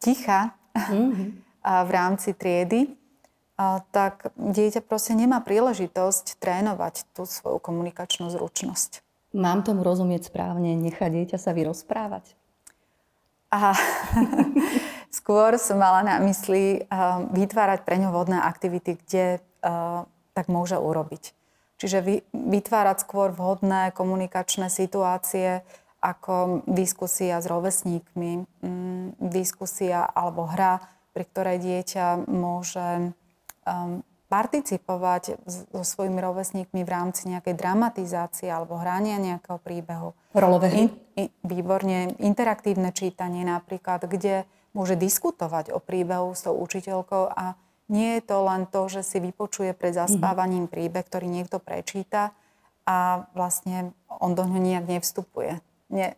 [0.00, 1.28] ticha mm-hmm.
[1.64, 2.96] v rámci triedy,
[3.60, 9.04] a, tak dieťa proste nemá príležitosť trénovať tú svoju komunikačnú zručnosť.
[9.30, 12.34] Mám tomu rozumieť správne, nechať dieťa sa vyrozprávať?
[13.50, 13.74] A
[15.18, 20.02] skôr som mala na mysli uh, vytvárať pre ňo vodné aktivity, kde uh,
[20.34, 21.34] tak môže urobiť.
[21.78, 25.62] Čiže vy, vytvárať skôr vhodné komunikačné situácie,
[26.00, 28.32] ako diskusia s rovesníkmi,
[28.66, 30.82] um, diskusia alebo hra,
[31.14, 33.14] pri ktorej dieťa môže
[33.66, 35.42] um, participovať
[35.74, 40.14] so svojimi rovesníkmi v rámci nejakej dramatizácie alebo hrania nejakého príbehu.
[40.30, 40.82] Rolové hry?
[40.86, 42.14] In, in, výborne.
[42.22, 47.58] Interaktívne čítanie napríklad, kde môže diskutovať o príbehu s tou učiteľkou a
[47.90, 52.30] nie je to len to, že si vypočuje pred zaspávaním príbeh, ktorý niekto prečíta
[52.86, 55.58] a vlastne on do ňoho nejak nevstupuje.
[55.90, 56.14] Nie,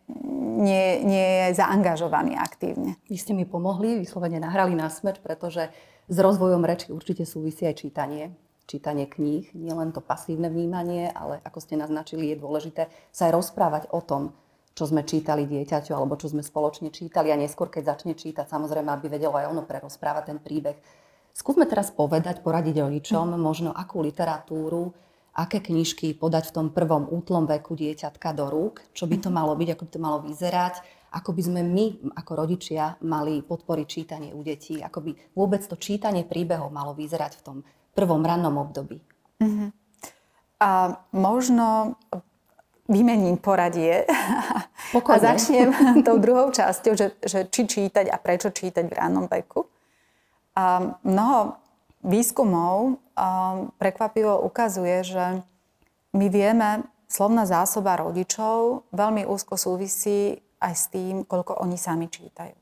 [0.61, 3.01] nie, nie je zaangažovaný aktívne.
[3.09, 5.73] Vy ste mi pomohli, vyslovene nahrali na smeč, pretože
[6.07, 8.35] s rozvojom reči určite súvisí aj čítanie.
[8.63, 13.83] Čítanie kníh, nielen to pasívne vnímanie, ale ako ste naznačili, je dôležité sa aj rozprávať
[13.91, 14.31] o tom,
[14.71, 18.87] čo sme čítali dieťaťu alebo čo sme spoločne čítali a neskôr, keď začne čítať, samozrejme,
[18.87, 20.79] aby vedelo aj ono prerozprávať ten príbeh.
[21.35, 24.95] Skúsme teraz povedať, poradiť rodičom možno akú literatúru
[25.33, 29.57] aké knižky podať v tom prvom útlom veku dieťatka do rúk, čo by to malo
[29.57, 30.75] byť, ako by to malo vyzerať,
[31.13, 31.85] ako by sme my
[32.17, 37.37] ako rodičia mali podporiť čítanie u detí, ako by vôbec to čítanie príbehov malo vyzerať
[37.39, 37.57] v tom
[37.93, 38.97] prvom rannom období.
[39.37, 39.69] Uh-huh.
[40.57, 41.95] A možno
[42.89, 44.03] vymením poradie
[44.91, 45.15] Pokojne.
[45.15, 45.69] a začnem
[46.07, 49.69] tou druhou časťou, že, že či čítať a prečo čítať v rannom veku.
[50.53, 51.57] A mnoho
[52.03, 52.99] výskumov
[53.79, 55.25] prekvapivo ukazuje, že
[56.13, 62.55] my vieme, slovná zásoba rodičov veľmi úzko súvisí aj s tým, koľko oni sami čítajú.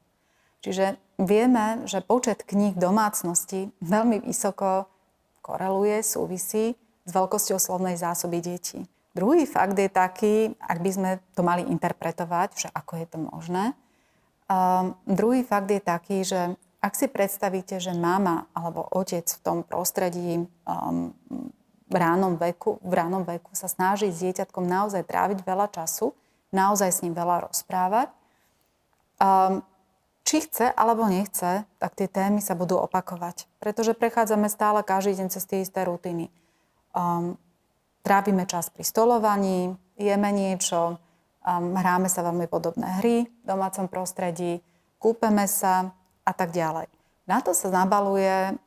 [0.61, 4.89] Čiže vieme, že počet kníh domácnosti veľmi vysoko
[5.41, 8.85] koreluje, súvisí s veľkosťou slovnej zásoby detí.
[9.11, 13.63] Druhý fakt je taký, ak by sme to mali interpretovať, že ako je to možné.
[14.47, 19.57] Um, druhý fakt je taký, že ak si predstavíte, že mama alebo otec v tom
[19.67, 21.11] prostredí um,
[21.91, 26.15] v, ránom veku, v ránom veku sa snaží s dieťatkom naozaj tráviť veľa času,
[26.51, 28.11] naozaj s ním veľa rozprávať,
[29.19, 29.63] um,
[30.21, 33.49] či chce alebo nechce, tak tie témy sa budú opakovať.
[33.57, 36.29] Pretože prechádzame stále každý deň cez tie isté rutiny.
[36.93, 37.35] Um,
[38.05, 41.01] trávime čas pri stolovaní, jeme niečo,
[41.41, 44.61] um, hráme sa veľmi podobné hry v domácom prostredí,
[45.01, 46.87] kúpeme sa, a tak ďalej.
[47.25, 48.57] Na to sa nabaluje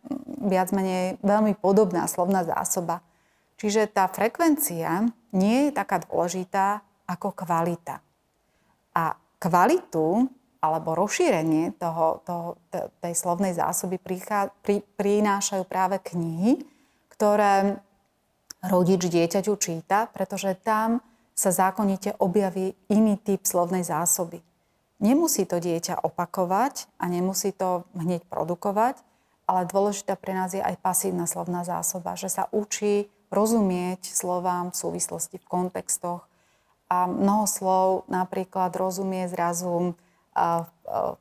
[0.44, 3.02] viac menej veľmi podobná slovná zásoba.
[3.58, 8.00] Čiže tá frekvencia nie je taká dôležitá ako kvalita.
[8.94, 9.04] A
[9.38, 10.28] kvalitu
[10.64, 12.56] alebo rozšírenie toho, toho,
[13.04, 16.64] tej slovnej zásoby prichá, pri, prinášajú práve knihy,
[17.12, 17.76] ktoré
[18.64, 21.04] rodič dieťaťu číta, pretože tam
[21.36, 24.40] sa zákonite objaví iný typ slovnej zásoby.
[25.04, 29.04] Nemusí to dieťa opakovať a nemusí to hneď produkovať,
[29.44, 34.80] ale dôležitá pre nás je aj pasívna slovná zásoba, že sa učí rozumieť slovám v
[34.80, 36.24] súvislosti v kontextoch.
[36.92, 39.96] A mnoho slov napríklad rozumie zrazu
[40.34, 40.70] v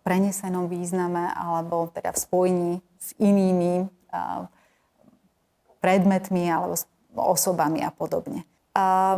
[0.02, 3.88] prenesenom význame alebo teda v spojení s inými
[5.80, 6.76] predmetmi alebo
[7.13, 8.43] osobami a podobne.
[8.73, 9.15] A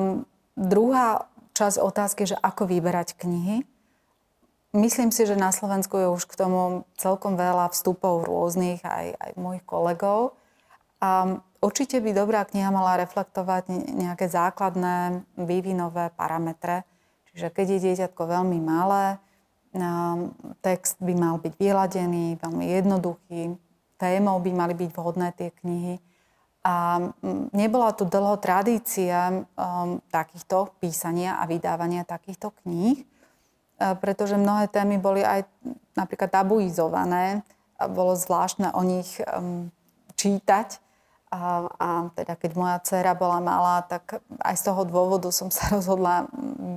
[0.59, 3.63] druhá časť otázky, že ako vyberať knihy.
[4.75, 9.31] Myslím si, že na Slovensku je už k tomu celkom veľa vstupov rôznych, aj, aj
[9.39, 10.35] mojich kolegov.
[10.99, 16.85] A určite by dobrá kniha mala reflektovať nejaké základné vývinové parametre.
[17.33, 19.17] Čiže keď je dieťatko veľmi malé,
[20.61, 23.57] text by mal byť vyladený, veľmi jednoduchý,
[23.97, 25.99] témou by mali byť vhodné tie knihy.
[26.65, 26.97] A
[27.53, 29.45] nebola tu dlho tradícia
[30.09, 33.05] takýchto písania a vydávania takýchto kníh.
[33.05, 33.05] E,
[34.01, 35.45] pretože mnohé témy boli aj
[35.93, 37.45] napríklad tabuizované.
[37.77, 39.19] A bolo zvláštne o nich
[40.15, 40.79] čítať.
[41.33, 45.69] A, a teda keď moja dcéra bola malá, tak aj z toho dôvodu som sa
[45.75, 46.29] rozhodla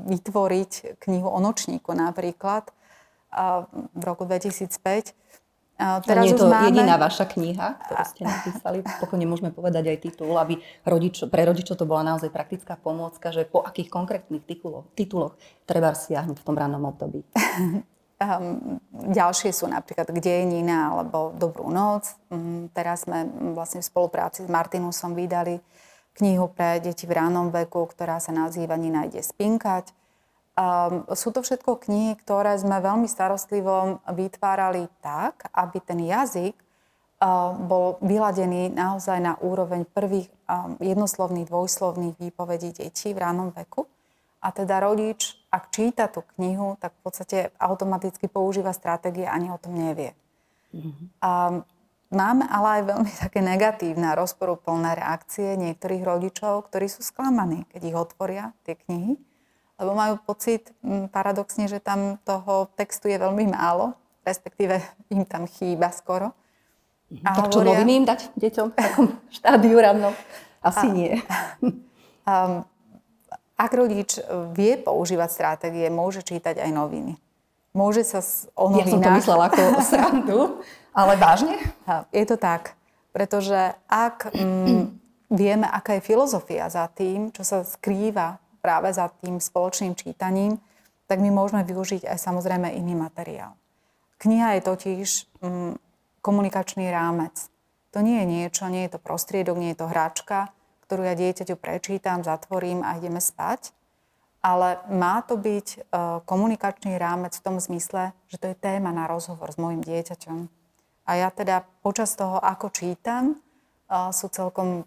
[0.08, 2.68] vytvoriť knihu o nočníku napríklad
[3.28, 5.12] a v roku 2005.
[5.78, 6.74] A teraz nie je to máme...
[6.74, 8.78] jediná vaša kniha, ktorú ste napísali.
[8.98, 13.46] Pokojne môžeme povedať aj titul, aby rodič, pre rodičov to bola naozaj praktická pomôcka, že
[13.46, 15.38] po akých konkrétnych tituloch, tituloch
[15.70, 17.22] treba siahnuť v tom rannom období.
[18.18, 18.82] Um,
[19.14, 22.18] ďalšie sú napríklad Kde je Nina alebo Dobrú noc.
[22.34, 25.62] Um, teraz sme vlastne v spolupráci s Martinusom vydali
[26.18, 29.94] knihu pre deti v ránom veku, ktorá sa nazýva Nina ide spinkať.
[30.58, 36.58] Um, sú to všetko knihy, ktoré sme veľmi starostlivo vytvárali tak, aby ten jazyk
[37.22, 43.86] uh, bol vyladený naozaj na úroveň prvých um, jednoslovných, dvojslovných výpovedí detí v ránom veku.
[44.38, 49.50] A teda rodič, ak číta tú knihu, tak v podstate automaticky používa stratégie a ani
[49.50, 50.14] o tom nevie.
[50.74, 51.06] Mm-hmm.
[51.22, 51.66] Um,
[52.08, 57.80] Máme ale aj veľmi také negatívne a rozporúplné reakcie niektorých rodičov, ktorí sú sklamaní, keď
[57.84, 59.20] ich otvoria, tie knihy
[59.78, 63.94] lebo majú pocit mm, paradoxne, že tam toho textu je veľmi málo,
[64.26, 64.82] respektíve
[65.14, 66.34] im tam chýba skoro.
[67.08, 67.24] Mhm.
[67.24, 67.80] A tak čo hovoria...
[67.80, 69.06] noviny im dať deťom v takom
[69.38, 70.14] štádiu rannom?
[70.58, 71.12] Asi a, nie.
[72.26, 72.66] A,
[73.58, 74.22] ak rodič
[74.54, 77.18] vie používať stratégie, môže čítať aj noviny.
[77.74, 78.22] Môže sa
[78.54, 78.86] o novinách...
[78.86, 80.38] Ja som to myslela ako srandu,
[80.98, 81.58] ale vážne?
[82.14, 82.78] Je to tak,
[83.10, 84.94] pretože ak mm,
[85.34, 90.56] vieme, aká je filozofia za tým, čo sa skrýva práve za tým spoločným čítaním,
[91.10, 93.58] tak my môžeme využiť aj samozrejme iný materiál.
[94.18, 95.08] Kniha je totiž
[95.42, 95.72] mm,
[96.22, 97.50] komunikačný rámec.
[97.96, 100.52] To nie je niečo, nie je to prostriedok, nie je to hráčka,
[100.88, 103.76] ktorú ja dieťaťu prečítam, zatvorím a ideme spať.
[104.40, 105.78] Ale má to byť e,
[106.24, 110.48] komunikačný rámec v tom zmysle, že to je téma na rozhovor s mojim dieťaťom.
[111.04, 113.36] A ja teda počas toho, ako čítam,
[113.88, 114.84] sú celkom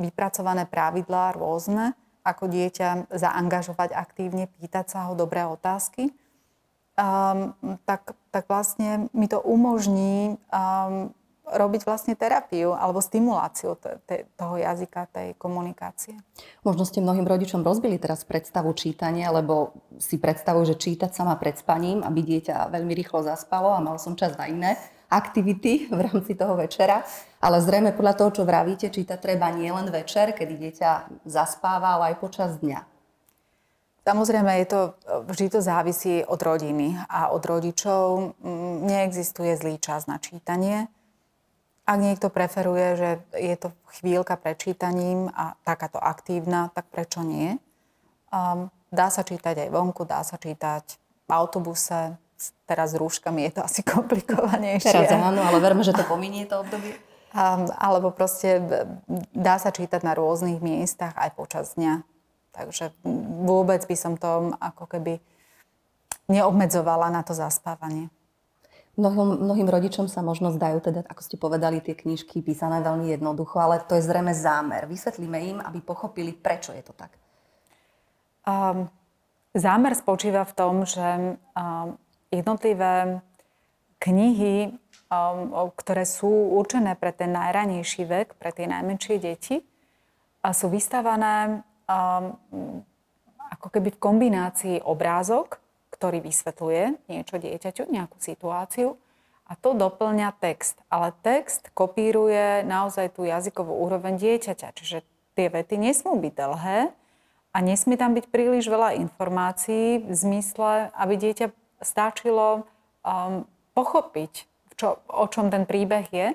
[0.00, 1.92] vypracované pravidlá rôzne,
[2.24, 6.12] ako dieťa zaangažovať aktívne, pýtať sa ho dobré otázky.
[7.00, 7.56] Um,
[7.88, 11.12] tak, tak vlastne mi to umožní um,
[11.50, 16.14] robiť vlastne terapiu alebo stimuláciu te, te, toho jazyka, tej komunikácie.
[16.62, 21.34] Možno ste mnohým rodičom rozbili teraz predstavu čítania, lebo si predstavujú, že čítať sa má
[21.36, 24.78] pred spaním, aby dieťa veľmi rýchlo zaspalo a mal som čas na iné
[25.10, 27.02] aktivity v rámci toho večera.
[27.42, 30.90] Ale zrejme podľa toho, čo vravíte, čítať treba nie len večer, kedy dieťa
[31.26, 32.86] zaspáva, ale aj počas dňa.
[34.00, 34.80] Samozrejme, je to,
[35.28, 38.32] vždy to závisí od rodiny a od rodičov.
[38.40, 40.88] Mm, neexistuje zlý čas na čítanie
[41.90, 47.58] ak niekto preferuje, že je to chvíľka pred čítaním a takáto aktívna, tak prečo nie?
[48.30, 50.86] Um, dá sa čítať aj vonku, dá sa čítať
[51.26, 52.14] v autobuse.
[52.62, 54.86] Teraz s rúškami je to asi komplikovanejšie.
[54.86, 56.94] Teraz áno, ale verme, že to pominie to obdobie.
[57.34, 58.62] Um, alebo proste
[59.34, 62.06] dá sa čítať na rôznych miestach aj počas dňa.
[62.54, 62.94] Takže
[63.46, 65.18] vôbec by som to ako keby
[66.30, 68.14] neobmedzovala na to zaspávanie.
[69.00, 73.56] Mnohým, mnohým rodičom sa možno zdajú, teda, ako ste povedali, tie knižky písané veľmi jednoducho,
[73.56, 74.84] ale to je zrejme zámer.
[74.84, 77.16] Vysvetlíme im, aby pochopili, prečo je to tak.
[78.44, 78.92] Um,
[79.56, 81.96] zámer spočíva v tom, že um,
[82.28, 83.24] jednotlivé
[84.04, 84.76] knihy,
[85.08, 86.28] um, ktoré sú
[86.60, 89.64] určené pre ten najranejší vek, pre tie najmenšie deti,
[90.44, 92.36] a sú vystavané um,
[93.48, 95.60] ako keby v kombinácii obrázok,
[96.00, 98.96] ktorý vysvetľuje niečo dieťaťu, nejakú situáciu
[99.44, 100.80] a to doplňa text.
[100.88, 104.72] Ale text kopíruje naozaj tú jazykovú úroveň dieťaťa.
[104.78, 106.80] Čiže tie vety nesmú byť dlhé
[107.50, 112.64] a nesmie tam byť príliš veľa informácií v zmysle, aby dieťa stačilo
[113.02, 113.44] um,
[113.74, 114.46] pochopiť,
[114.78, 116.28] čo, o čom ten príbeh je.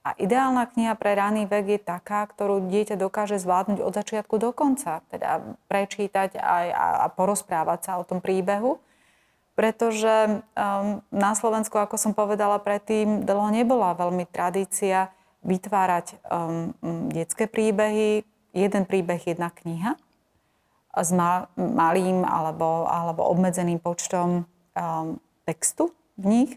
[0.00, 4.54] A ideálna kniha pre raný vek je taká, ktorú dieťa dokáže zvládnuť od začiatku do
[4.54, 5.04] konca.
[5.12, 8.80] Teda prečítať aj a, a porozprávať sa o tom príbehu
[9.58, 15.12] pretože um, na Slovensku, ako som povedala predtým, dlho nebola veľmi tradícia
[15.44, 16.72] vytvárať um,
[17.12, 18.24] detské príbehy,
[18.56, 19.94] jeden príbeh, jedna kniha
[20.90, 24.42] s ma- malým alebo, alebo obmedzeným počtom
[24.74, 26.52] um, textu v nich.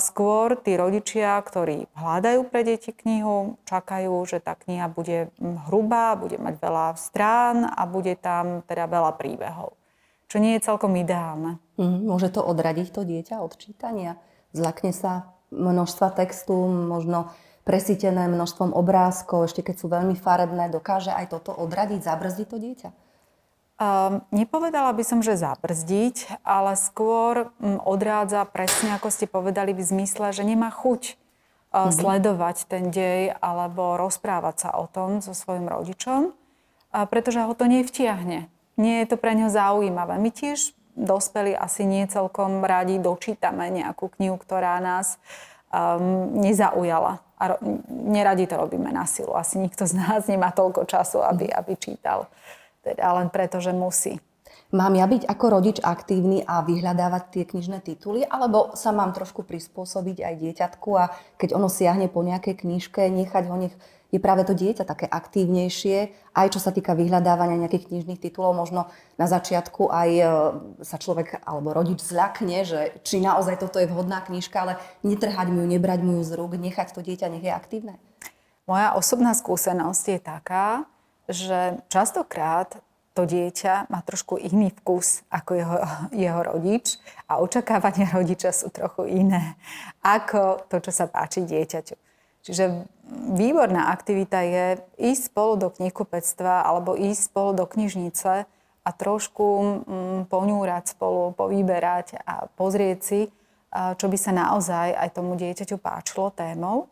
[0.00, 5.28] Skôr tí rodičia, ktorí hľadajú pre deti knihu, čakajú, že tá kniha bude
[5.68, 9.77] hrubá, bude mať veľa strán a bude tam teda veľa príbehov
[10.28, 11.56] čo nie je celkom ideálne.
[11.80, 14.20] Mm, môže to odradiť to dieťa od čítania?
[14.52, 17.32] Zlakne sa množstva textu, možno
[17.64, 22.90] presítené množstvom obrázkov, ešte keď sú veľmi farebné, dokáže aj toto odradiť, zabrzdiť to dieťa?
[23.78, 29.84] Um, nepovedala by som, že zabrzdiť, ale skôr um, odrádza presne, ako ste povedali, v
[29.84, 31.92] zmysle, že nemá chuť uh, mm-hmm.
[31.94, 37.70] sledovať ten dej alebo rozprávať sa o tom so svojim rodičom, uh, pretože ho to
[37.70, 40.16] nevtiahne nie je to pre ňo zaujímavé.
[40.16, 45.18] My tiež dospeli asi nie celkom radi dočítame nejakú knihu, ktorá nás
[45.70, 47.22] um, nezaujala.
[47.38, 49.34] A ro- neradi to robíme na silu.
[49.38, 52.26] Asi nikto z nás nemá toľko času, aby, aby čítal.
[52.82, 54.18] Teda len preto, že musí.
[54.68, 59.40] Mám ja byť ako rodič aktívny a vyhľadávať tie knižné tituly, alebo sa mám trošku
[59.40, 61.08] prispôsobiť aj dieťatku a
[61.40, 63.72] keď ono siahne po nejakej knižke, nechať ho, nech
[64.08, 68.56] je práve to dieťa také aktívnejšie, aj čo sa týka vyhľadávania nejakých knižných titulov.
[68.56, 68.88] Možno
[69.20, 70.24] na začiatku aj e,
[70.80, 75.64] sa človek alebo rodič zľakne, že či naozaj toto je vhodná knižka, ale netrhať mu
[75.64, 77.94] ju, nebrať mu ju z rúk, nechať to dieťa, nech je aktívne.
[78.64, 80.88] Moja osobná skúsenosť je taká,
[81.28, 82.80] že častokrát
[83.12, 85.76] to dieťa má trošku iný vkus ako jeho,
[86.24, 86.96] jeho rodič
[87.28, 89.60] a očakávania rodiča sú trochu iné
[90.00, 92.07] ako to, čo sa páči dieťaťu.
[92.46, 92.86] Čiže
[93.34, 94.66] výborná aktivita je
[94.96, 98.46] ísť spolu do knihkupectva alebo ísť spolu do knižnice
[98.84, 99.46] a trošku
[99.84, 103.20] mm, poňúrať spolu, povyberať a pozrieť si,
[103.72, 106.88] čo by sa naozaj aj tomu dieťaťu páčilo témou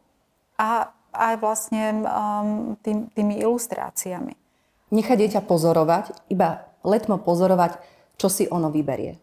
[0.61, 4.37] a aj vlastne um, tým, tými ilustráciami.
[4.93, 7.81] Nechať dieťa pozorovať, iba letmo pozorovať,
[8.21, 9.17] čo si ono vyberie.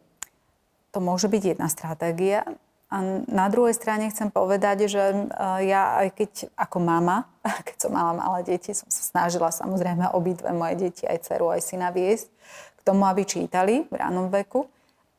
[0.94, 2.46] To môže byť jedna stratégia.
[2.94, 5.18] A na druhej strane chcem povedať, že e,
[5.66, 7.26] ja aj keď ako mama,
[7.68, 11.66] keď som mala malé deti, som sa snažila samozrejme obidve moje deti, aj dceru, aj
[11.66, 12.30] syna viesť
[12.78, 14.70] k tomu, aby čítali v ránom veku.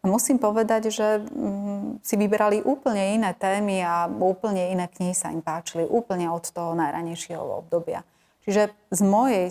[0.04, 5.32] A musím povedať, že mm, si vyberali úplne iné témy a úplne iné knihy sa
[5.34, 8.04] im páčili, úplne od toho najranejšieho obdobia.
[8.44, 9.48] Čiže z mojej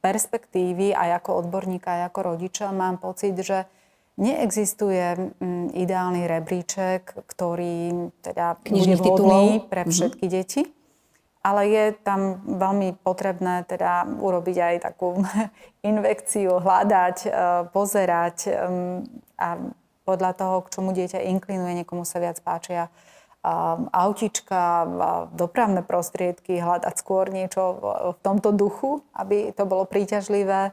[0.00, 3.68] perspektívy aj ako odborníka, aj ako rodiča mám pocit, že
[4.14, 9.90] Neexistuje mm, ideálny rebríček, ktorý teda Knižných bude vhodný pre mhm.
[9.90, 10.38] všetky mm-hmm.
[10.38, 10.62] deti.
[11.44, 15.20] ale je tam veľmi potrebné teda urobiť aj takú
[15.90, 17.30] invekciu, hľadať, e,
[17.68, 18.36] pozerať
[19.34, 19.48] a
[20.04, 22.92] podľa toho, k čomu dieťa inklinuje, niekomu sa viac páčia
[23.92, 24.88] autička,
[25.36, 27.76] dopravné prostriedky, hľadať skôr niečo
[28.16, 30.72] v tomto duchu, aby to bolo príťažlivé.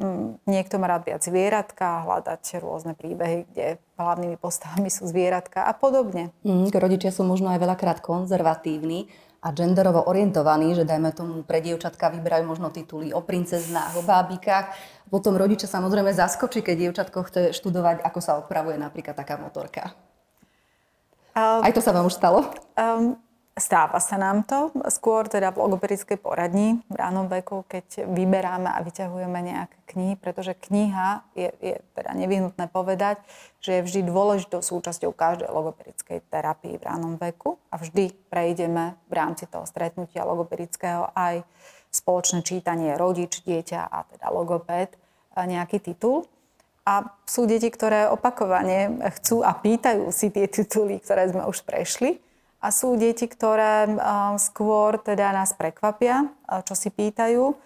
[0.00, 5.76] Mm, niekto má rád viac zvieratka, hľadať rôzne príbehy, kde hlavnými postavami sú zvieratka a
[5.76, 6.32] podobne.
[6.40, 9.12] Mm, rodičia sú možno aj veľakrát konzervatívni
[9.44, 14.72] a genderovo orientovaní, že dajme tomu pre dievčatka vyberajú možno tituly o princeznách, o bábikách.
[15.12, 19.92] Potom rodičia samozrejme zaskočí, keď dievčatko chce študovať, ako sa opravuje napríklad taká motorka.
[21.36, 22.48] Um, Aj to sa vám už stalo?
[22.76, 23.20] Um,
[23.58, 28.78] Stáva sa nám to, skôr teda v logopedickej poradni v ránom veku, keď vyberáme a
[28.80, 33.18] vyťahujeme nejaké knihy, pretože kniha je, je teda nevyhnutné povedať,
[33.58, 39.12] že je vždy dôležitou súčasťou každej logopedickej terapii v ránom veku a vždy prejdeme v
[39.12, 41.42] rámci toho stretnutia logopedického aj
[41.90, 44.94] spoločné čítanie rodič, dieťa a teda logopéd
[45.34, 46.24] nejaký titul.
[46.86, 52.29] A sú deti, ktoré opakovane chcú a pýtajú si tie tituly, ktoré sme už prešli
[52.60, 53.88] a sú deti, ktoré
[54.36, 56.28] skôr teda nás prekvapia,
[56.68, 57.56] čo si pýtajú.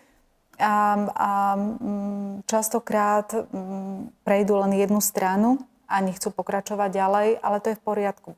[0.55, 0.74] A,
[1.11, 5.59] a mm, častokrát mm, prejdú len jednu stranu
[5.90, 8.30] a nechcú pokračovať ďalej, ale to je v poriadku.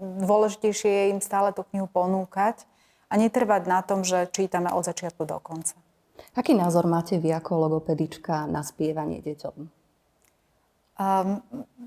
[0.00, 2.64] Dôležitejšie je im stále tú knihu ponúkať
[3.12, 5.76] a netrvať na tom, že čítame od začiatku do konca.
[6.32, 9.79] Aký názor máte vy ako logopedička na spievanie deťom?
[11.00, 11.40] Um,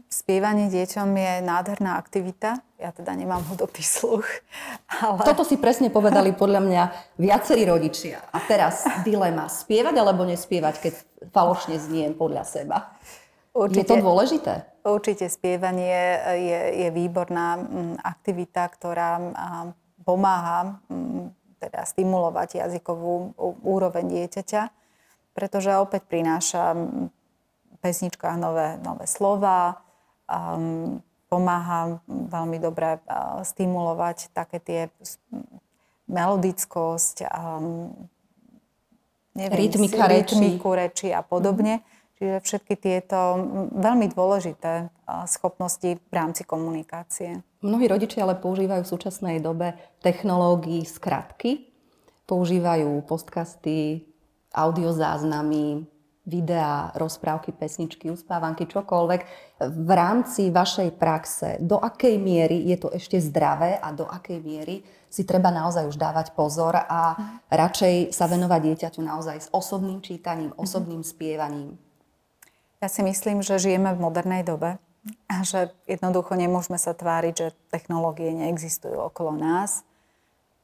[0.09, 2.66] spievanie deťom je nádherná aktivita.
[2.82, 4.26] Ja teda nemám hudobný sluch.
[5.05, 5.22] Ale...
[5.22, 6.84] Toto si presne povedali podľa mňa
[7.22, 8.26] viacerí rodičia.
[8.34, 10.93] A teraz dilema, spievať alebo nespievať, keď
[11.30, 12.78] falošne zniem podľa seba.
[13.53, 14.53] Určite, je to dôležité?
[14.82, 15.93] Určite spievanie
[16.34, 19.22] je, je výborná mm, aktivita, ktorá
[20.01, 21.30] pomáha mm,
[21.61, 24.61] teda stimulovať jazykovú úroveň dieťaťa,
[25.38, 27.22] pretože opäť prináša mm,
[27.84, 29.84] pesničkách nové, nové slova,
[30.32, 34.82] um, pomáha veľmi dobre uh, stimulovať také tie
[36.08, 37.92] melodickosť, um,
[39.36, 41.12] neviem, Rytmika rytmiku reči.
[41.12, 41.84] a podobne.
[41.84, 41.92] Mm.
[42.14, 43.20] Čiže všetky tieto
[43.76, 47.44] veľmi dôležité uh, schopnosti v rámci komunikácie.
[47.60, 51.68] Mnohí rodičia ale používajú v súčasnej dobe technológií skratky.
[52.24, 54.08] Používajú podcasty,
[54.54, 55.93] audiozáznamy,
[56.24, 59.21] videá, rozprávky, pesničky, uspávanky, čokoľvek.
[59.59, 64.88] V rámci vašej praxe, do akej miery je to ešte zdravé a do akej miery
[65.11, 67.15] si treba naozaj už dávať pozor a
[67.51, 71.76] radšej sa venovať dieťaťu naozaj s osobným čítaním, osobným spievaním?
[72.80, 74.80] Ja si myslím, že žijeme v modernej dobe
[75.28, 79.84] a že jednoducho nemôžeme sa tváriť, že technológie neexistujú okolo nás.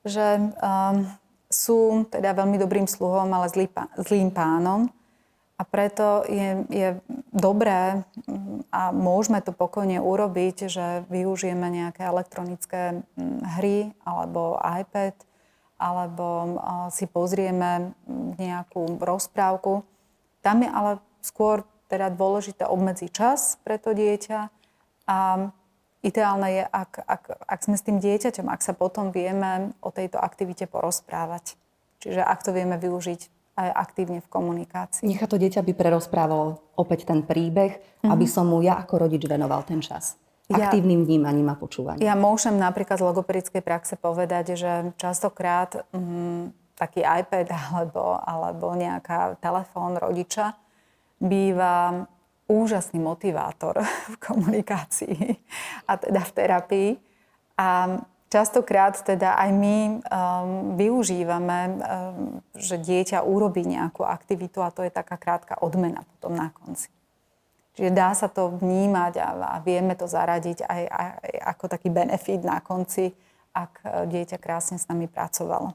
[0.08, 1.04] Že um,
[1.52, 3.68] sú teda veľmi dobrým sluhom, ale zlý,
[4.00, 4.88] zlým pánom
[5.60, 6.90] a preto je, je
[7.36, 15.20] dobré mm, a môžeme to pokojne urobiť, že využijeme nejaké elektronické mm, hry alebo iPad,
[15.76, 16.60] alebo
[16.96, 19.84] si pozrieme mm, nejakú rozprávku.
[20.40, 24.48] Tam je ale skôr teda dôležité obmedziť čas pre to dieťa
[25.12, 25.18] a
[26.00, 30.24] ideálne je, ak, ak, ak sme s tým dieťaťom, ak sa potom vieme o tejto
[30.24, 31.60] aktivite porozprávať.
[32.00, 35.04] Čiže ak to vieme využiť aktívne v komunikácii.
[35.04, 38.10] Nechá to dieťa by prerozprávalo opäť ten príbeh, mm-hmm.
[38.10, 40.16] aby som mu ja ako rodič venoval ten čas.
[40.50, 42.02] Aktívnym vnímaním a počúvaním.
[42.02, 49.38] Ja môžem napríklad z logopedickej praxe povedať, že častokrát mm, taký iPad alebo, alebo nejaká
[49.38, 50.58] telefón rodiča
[51.22, 52.08] býva
[52.50, 53.78] úžasný motivátor
[54.14, 55.38] v komunikácii
[55.86, 56.90] a teda v terapii.
[57.60, 58.00] A
[58.30, 59.98] Častokrát teda aj my um,
[60.78, 61.76] využívame, um,
[62.54, 66.94] že dieťa urobí nejakú aktivitu a to je taká krátka odmena potom na konci.
[67.74, 71.10] Čiže dá sa to vnímať a, a vieme to zaradiť aj, aj
[71.58, 73.18] ako taký benefit na konci,
[73.50, 75.74] ak dieťa krásne s nami pracovalo.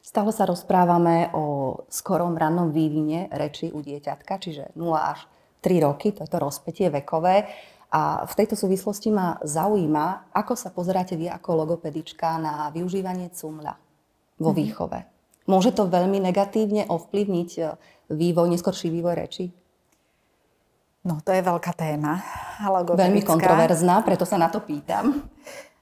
[0.00, 5.26] Stále sa rozprávame o skorom rannom vývine reči u dieťatka, čiže 0 až
[5.60, 7.50] 3 roky, to je to rozpetie vekové.
[7.96, 13.80] A v tejto súvislosti ma zaujíma, ako sa pozeráte vy ako logopedička na využívanie cumľa
[14.36, 14.56] vo mhm.
[14.60, 14.98] výchove.
[15.48, 17.62] Môže to veľmi negatívne ovplyvniť e,
[18.12, 19.44] vývoj, neskorší vývoj reči?
[21.06, 22.18] No, to je veľká téma.
[22.98, 25.22] Veľmi kontroverzná, preto sa na to pýtam.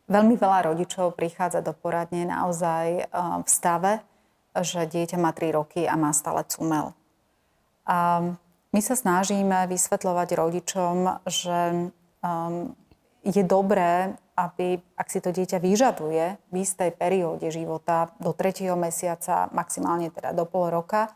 [0.04, 3.02] Veľmi veľa rodičov prichádza do poradne naozaj e,
[3.40, 4.04] v stave,
[4.52, 6.92] že dieťa má 3 roky a má stále cumel.
[7.88, 8.20] A
[8.74, 11.88] my sa snažíme vysvetľovať rodičom, že
[12.24, 12.72] um,
[13.20, 19.46] je dobré aby, ak si to dieťa vyžaduje v istej perióde života, do tretieho mesiaca,
[19.54, 21.14] maximálne teda do pol roka,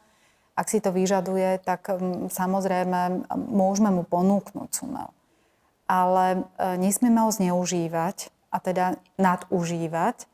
[0.59, 1.87] ak si to vyžaduje, tak
[2.31, 5.11] samozrejme môžeme mu ponúknuť sumel.
[5.87, 10.27] Ale e, nesmieme ho zneužívať a teda nadužívať,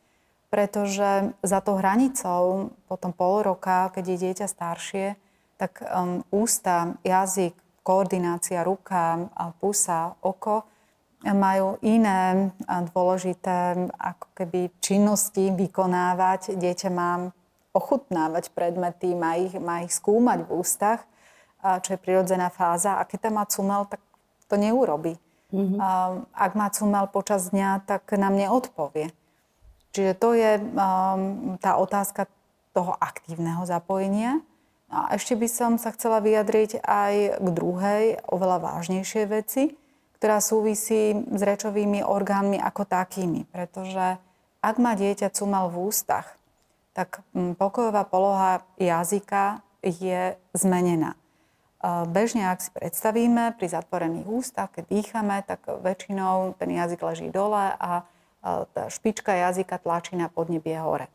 [0.49, 5.07] pretože za to hranicou potom pol roka, keď je dieťa staršie,
[5.55, 7.55] tak um, ústa, jazyk,
[7.85, 9.29] koordinácia, ruka,
[9.61, 10.65] pusa, oko
[11.25, 16.57] majú iné dôležité ako keby činnosti vykonávať.
[16.57, 17.29] Dieťa má
[17.73, 21.01] ochutnávať predmety, má ich, má ich skúmať v ústach,
[21.65, 23.01] čo je prirodzená fáza.
[23.01, 24.05] A keď tam má cumel, tak
[24.49, 25.17] to neurobi.
[25.49, 25.79] Mm-hmm.
[26.35, 29.09] Ak má cumel počas dňa, tak nám neodpovie.
[29.95, 32.27] Čiže to je um, tá otázka
[32.75, 34.43] toho aktívneho zapojenia.
[34.93, 39.75] A ešte by som sa chcela vyjadriť aj k druhej, oveľa vážnejšej veci,
[40.21, 43.45] ktorá súvisí s rečovými orgánmi ako takými.
[43.51, 44.17] Pretože
[44.65, 46.37] ak má dieťa cumel v ústach,
[46.97, 51.19] tak mm, pokojová poloha jazyka je zmenená.
[51.85, 57.77] Bežne, ak si predstavíme pri zatvorených ústach, keď dýchame, tak väčšinou ten jazyk leží dole
[57.77, 58.09] a
[58.41, 61.13] tá špička jazyka tlačí na podnebie hore.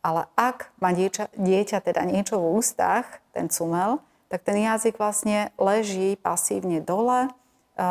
[0.00, 4.00] Ale ak má dieťa, dieťa teda niečo v ústach, ten cumel,
[4.32, 7.28] tak ten jazyk vlastne leží pasívne dole,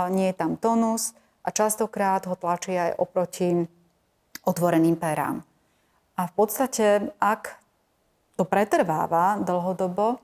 [0.10, 1.14] nie je tam tonus
[1.45, 3.70] a častokrát ho tlačí aj oproti
[4.47, 5.45] otvoreným perám.
[6.18, 7.62] A v podstate, ak
[8.39, 10.18] to pretrváva dlhodobo,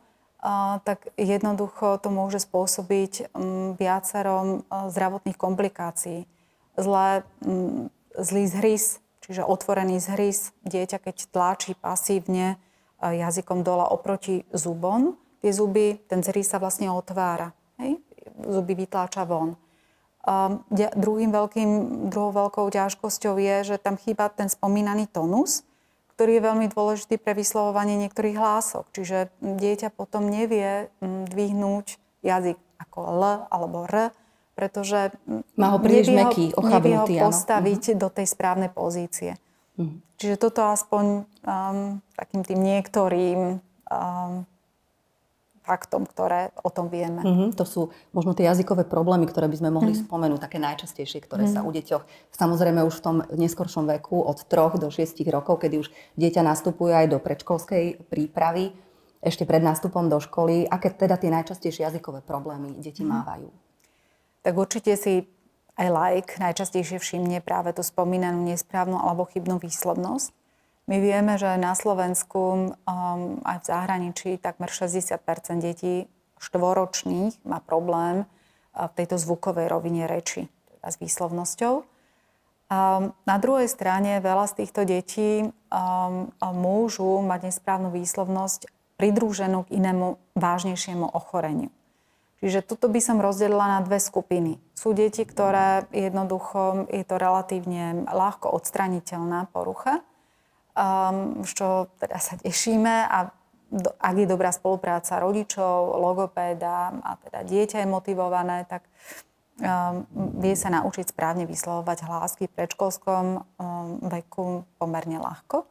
[0.86, 3.34] tak jednoducho to môže spôsobiť
[3.76, 6.30] viacerom zdravotných komplikácií.
[6.78, 7.26] Zlé,
[8.16, 12.62] zlý zhrys, čiže otvorený zhrys, dieťa keď tlačí pasívne
[13.02, 17.54] jazykom dole oproti zubom, tie zuby, ten zhrys sa vlastne otvára.
[17.82, 18.02] Hej?
[18.46, 19.58] Zuby vytláča von.
[20.98, 21.70] druhým veľkým,
[22.10, 25.62] druhou veľkou ťažkosťou je, že tam chýba ten spomínaný tonus,
[26.16, 28.88] ktorý je veľmi dôležitý pre vyslovovanie niektorých hlások.
[28.96, 34.16] Čiže dieťa potom nevie mm, dvihnúť jazyk ako L alebo R,
[34.56, 37.94] pretože mm, Má ho príliš nevie meký, ho, nevie ho postaviť áno.
[37.94, 38.02] Mhm.
[38.02, 39.32] do tej správnej pozície.
[39.76, 40.00] Uh-huh.
[40.16, 43.60] Čiže toto aspoň um, takým tým niektorým
[43.92, 44.48] um,
[45.66, 47.26] faktom, ktoré o tom vieme.
[47.26, 47.82] Mm-hmm, to sú
[48.14, 50.08] možno tie jazykové problémy, ktoré by sme mohli mm-hmm.
[50.08, 51.58] spomenúť, také najčastejšie, ktoré mm-hmm.
[51.58, 55.82] sa u deťoch, samozrejme už v tom neskoršom veku, od 3 do 6 rokov, kedy
[55.82, 55.90] už
[56.22, 58.78] dieťa nastupuje aj do predškolskej prípravy,
[59.26, 63.18] ešte pred nástupom do školy, aké teda tie najčastejšie jazykové problémy deti mm-hmm.
[63.26, 63.50] mávajú?
[64.46, 65.26] Tak určite si
[65.76, 70.30] aj like najčastejšie všimne práve tú spomínanú nesprávnu alebo chybnú výslovnosť
[70.86, 72.42] my vieme, že na Slovensku
[72.78, 75.18] um, aj v zahraničí takmer 60%
[75.58, 76.06] detí
[76.38, 81.74] štvoročných má problém uh, v tejto zvukovej rovine reči, teda s výslovnosťou.
[82.66, 88.70] Um, na druhej strane veľa z týchto detí um, môžu mať nesprávnu výslovnosť
[89.02, 91.74] pridruženú k inému vážnejšiemu ochoreniu.
[92.46, 94.62] Čiže toto by som rozdelila na dve skupiny.
[94.78, 100.06] Sú deti, ktoré jednoducho je to relatívne ľahko odstraniteľná porucha,
[100.78, 103.34] um, z čoho teda sa tešíme a
[103.74, 108.86] do, ak je dobrá spolupráca rodičov, logopéda a teda dieťa je motivované, tak
[109.58, 110.06] um,
[110.38, 113.42] vie sa naučiť správne vyslovovať hlásky v predškolskom um,
[114.06, 115.66] veku pomerne ľahko.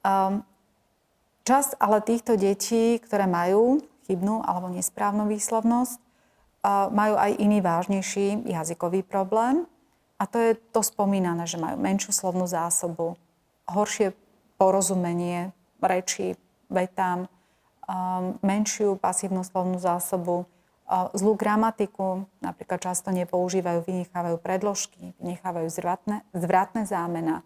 [0.00, 0.40] Um,
[1.44, 5.98] časť ale týchto detí, ktoré majú chybnú alebo nesprávnu výslovnosť,
[6.90, 9.66] majú aj iný vážnejší jazykový problém.
[10.22, 13.18] A to je to spomínané, že majú menšiu slovnú zásobu,
[13.66, 14.14] horšie
[14.54, 15.50] porozumenie
[15.82, 16.38] reči,
[16.70, 17.26] vetám,
[18.46, 20.46] menšiu pasívnu slovnú zásobu,
[21.18, 27.42] zlú gramatiku, napríklad často nepoužívajú, vynechávajú predložky, vynechávajú zvratné, zvratné zámena,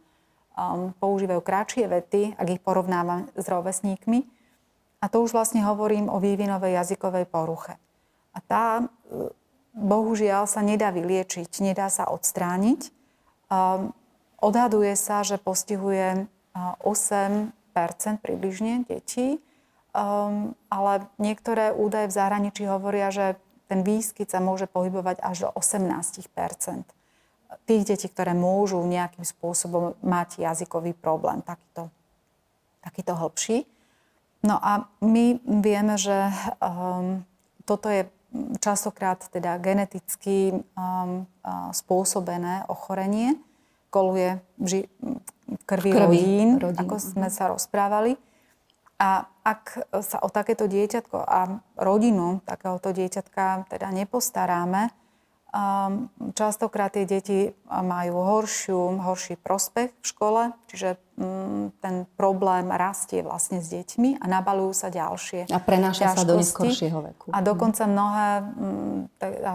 [1.01, 4.36] používajú kratšie vety, ak ich porovnávam s rovesníkmi.
[5.07, 7.79] A to už vlastne hovorím o vývinovej jazykovej poruche.
[8.35, 9.31] A tá uh,
[9.77, 12.91] bohužiaľ sa nedá vyliečiť, nedá sa odstrániť.
[14.41, 16.27] Odhaduje sa, že postihuje
[16.57, 17.53] 8
[18.25, 19.37] približne detí,
[19.93, 23.37] um, ale niektoré údaje v zahraničí hovoria, že
[23.69, 26.89] ten výskyt sa môže pohybovať až do 18%
[27.69, 31.93] tých detí, ktoré môžu nejakým spôsobom mať jazykový problém, takýto,
[32.81, 33.69] takýto hĺbší.
[34.47, 36.31] No a my vieme, že
[36.63, 37.27] um,
[37.67, 38.07] toto je
[38.63, 43.35] častokrát teda geneticky um, uh, spôsobené ochorenie,
[43.91, 44.91] koluje v, ži-
[45.51, 45.99] v krvi, krvi.
[45.99, 48.15] rodín, rodín, ako sme sa rozprávali.
[48.97, 54.89] A ak sa o takéto dieťatko a rodinu takéhoto dieťatka teda nepostaráme,
[56.37, 63.65] častokrát tie deti majú horšiu, horší prospech v škole, čiže mm, ten problém rastie vlastne
[63.65, 67.33] s deťmi a nabalujú sa ďalšie A prenáša sa do neskoršieho veku.
[67.33, 68.99] A dokonca mnohé mm,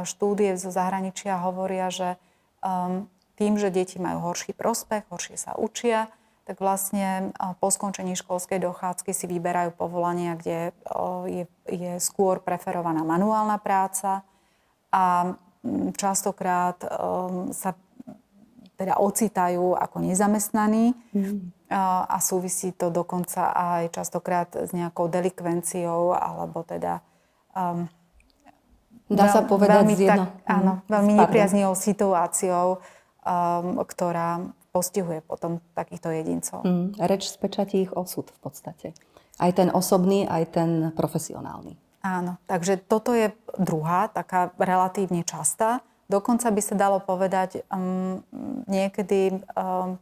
[0.08, 2.18] štúdie zo zahraničia hovoria, že
[2.66, 3.06] um,
[3.38, 6.10] tým, že deti majú horší prospech, horšie sa učia,
[6.50, 7.32] tak vlastne
[7.62, 10.74] po skončení školskej dochádzky si vyberajú povolania, kde
[11.30, 14.26] je, je skôr preferovaná manuálna práca
[14.90, 15.38] a
[15.94, 17.78] častokrát um, sa
[18.80, 21.70] teda ocitajú ako nezamestnaní mm.
[21.70, 27.06] a, a súvisí to dokonca aj častokrát s nejakou delikvenciou alebo teda
[27.54, 27.86] um,
[29.12, 30.24] Dá sa povedať veľmi, jedno...
[30.24, 30.84] tak, áno, mhm.
[30.88, 34.40] veľmi nepriaznivou situáciou, um, ktorá
[34.72, 36.64] postihuje potom takýchto jedincov.
[36.64, 36.96] Mm.
[36.96, 38.88] Reč spečatí ich osud v podstate.
[39.36, 41.76] Aj ten osobný, aj ten profesionálny.
[42.02, 43.30] Áno, takže toto je
[43.62, 45.86] druhá, taká relatívne častá.
[46.10, 48.26] Dokonca by sa dalo povedať, um,
[48.66, 50.02] niekedy um,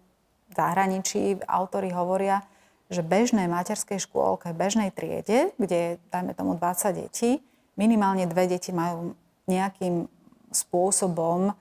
[0.50, 2.42] v zahraničí autori hovoria,
[2.90, 7.44] že bežnej materskej škôlke, bežnej triede, kde je, dajme tomu, 20 detí,
[7.78, 9.14] minimálne dve deti majú
[9.46, 10.08] nejakým
[10.50, 11.54] spôsobom um,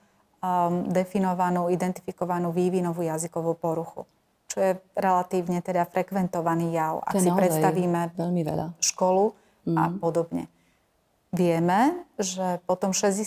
[0.89, 4.07] definovanú, identifikovanú vývinovú jazykovú poruchu
[4.49, 7.05] čo je relatívne teda frekventovaný jav.
[7.05, 8.65] Ak si predstavíme veľmi veľa.
[8.81, 9.77] školu, mm.
[9.77, 10.43] a podobne.
[11.29, 13.21] Vieme, že potom 60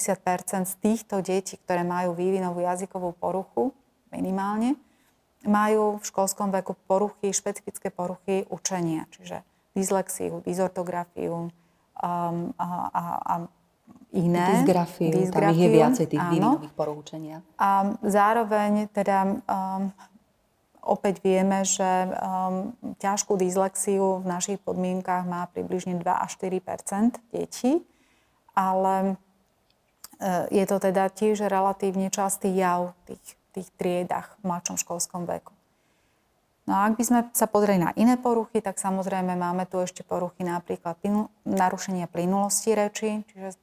[0.66, 3.70] z týchto detí, ktoré majú vývinovú jazykovú poruchu,
[4.10, 4.74] minimálne,
[5.46, 11.50] majú v školskom veku poruchy, špecifické poruchy učenia, čiže dyslexiu, dysortografiu
[12.02, 13.34] um, a, a, a
[14.12, 14.62] iné.
[14.62, 17.38] Dysgrafiu, dysgrafiu, tam ich je viacej tých vývinových poruch učenia.
[17.56, 19.94] A zároveň teda um,
[20.82, 27.86] Opäť vieme, že um, ťažkú dyslexiu v našich podmienkach má približne 2 až 4% detí,
[28.58, 34.76] ale uh, je to teda tiež relatívne častý jav v tých, tých triedach v mladšom
[34.82, 35.54] školskom veku.
[36.66, 40.06] No a ak by sme sa pozreli na iné poruchy, tak samozrejme máme tu ešte
[40.06, 43.58] poruchy napríklad plynu, narušenie plynulosti reči, čiže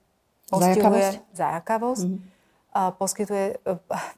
[0.52, 2.04] postihuje zajakavosť.
[2.08, 2.92] Mm-hmm.
[3.00, 3.46] poskytuje,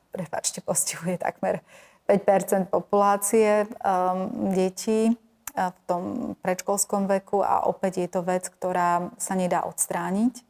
[0.09, 1.61] prepačte, postihuje takmer
[2.09, 6.03] 5 populácie um, detí uh, v tom
[6.41, 10.43] predškolskom veku a opäť je to vec, ktorá sa nedá odstrániť,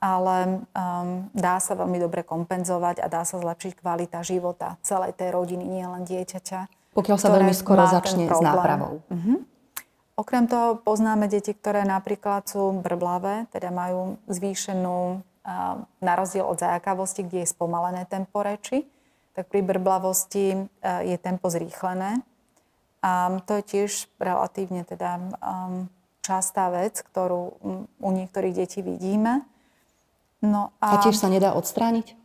[0.00, 5.32] ale um, dá sa veľmi dobre kompenzovať a dá sa zlepšiť kvalita života celej tej
[5.32, 6.92] rodiny, nielen dieťaťa.
[6.96, 9.04] Pokiaľ sa veľmi skoro začne s nápravou.
[9.12, 9.44] Uh-huh.
[10.16, 16.56] Okrem toho poznáme deti, ktoré napríklad sú brblavé, teda majú zvýšenú, uh, na rozdiel od
[16.56, 18.88] zajakavosti, kde je spomalené tempo reči,
[19.36, 20.58] tak pri brblavosti e,
[21.04, 22.24] je tempo zrýchlené.
[23.04, 25.20] A to je tiež relatívne teda
[26.26, 27.54] častá vec, ktorú
[28.02, 29.46] u niektorých detí vidíme.
[30.42, 32.18] No a, a tiež sa nedá odstrániť?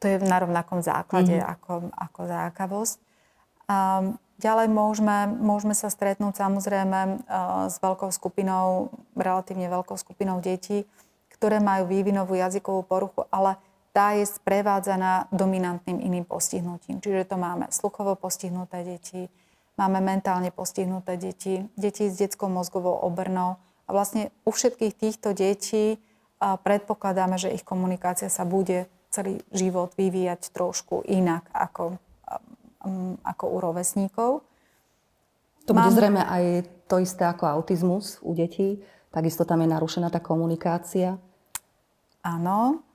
[0.00, 1.52] To je na rovnakom základe mm-hmm.
[1.56, 2.96] ako, ako zákavosť.
[3.70, 3.76] A
[4.36, 10.84] ďalej môžeme, môžeme sa stretnúť samozrejme uh, s veľkou skupinou, relatívne veľkou skupinou detí,
[11.32, 13.56] ktoré majú vývinovú jazykovú poruchu, ale
[13.90, 17.02] tá je sprevádzaná dominantným iným postihnutím.
[17.02, 19.26] Čiže to máme sluchovo postihnuté deti,
[19.74, 23.58] máme mentálne postihnuté deti, deti s detskou mozgovou obrnou.
[23.86, 25.98] A vlastne u všetkých týchto detí
[26.38, 31.98] predpokladáme, že ich komunikácia sa bude celý život vyvíjať trošku inak ako,
[33.26, 34.30] ako u rovesníkov.
[35.66, 35.98] To bude Mám...
[35.98, 36.44] zrejme aj
[36.86, 38.78] to isté ako autizmus u detí.
[39.10, 41.18] Takisto tam je narušená tá komunikácia.
[42.22, 42.86] Áno,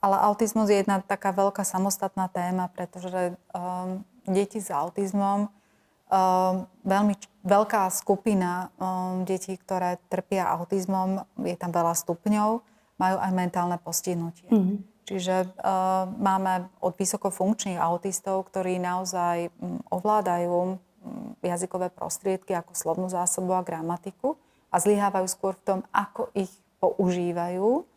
[0.00, 7.14] ale autizmus je jedna taká veľká samostatná téma, pretože um, deti s autizmom, um, veľmi
[7.46, 12.62] veľká skupina um, detí, ktoré trpia autizmom, je tam veľa stupňov,
[12.96, 14.48] majú aj mentálne postihnutie.
[14.48, 14.78] Mm-hmm.
[15.06, 20.78] Čiže uh, máme od vysokofunkčných autistov, ktorí naozaj um, ovládajú um,
[21.40, 24.34] jazykové prostriedky ako slovnú zásobu a gramatiku
[24.68, 26.50] a zlyhávajú skôr v tom, ako ich
[26.82, 27.95] používajú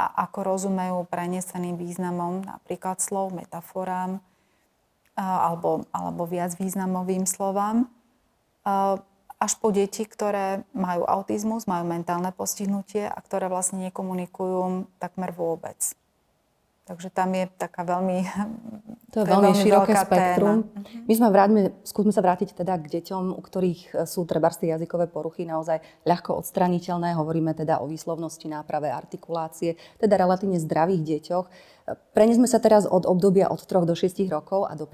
[0.00, 4.24] a ako rozumejú preneseným významom napríklad slov, metaforám
[5.20, 7.84] alebo, alebo viac významovým slovám.
[9.40, 15.76] Až po deti, ktoré majú autizmus, majú mentálne postihnutie a ktoré vlastne nekomunikujú takmer vôbec.
[16.90, 18.18] Takže tam je taká veľmi
[19.14, 20.66] To je, veľmi, veľmi široké spektrum.
[20.66, 20.74] Téma.
[20.74, 21.06] Mhm.
[21.06, 25.46] My sme vráťme, skúsme sa vrátiť teda k deťom, u ktorých sú treba jazykové poruchy
[25.46, 27.14] naozaj ľahko odstraniteľné.
[27.14, 31.46] Hovoríme teda o výslovnosti, náprave, artikulácie, teda relatívne zdravých deťoch.
[32.10, 34.90] Prenesme sa teraz od obdobia od 3 do 6 rokov a do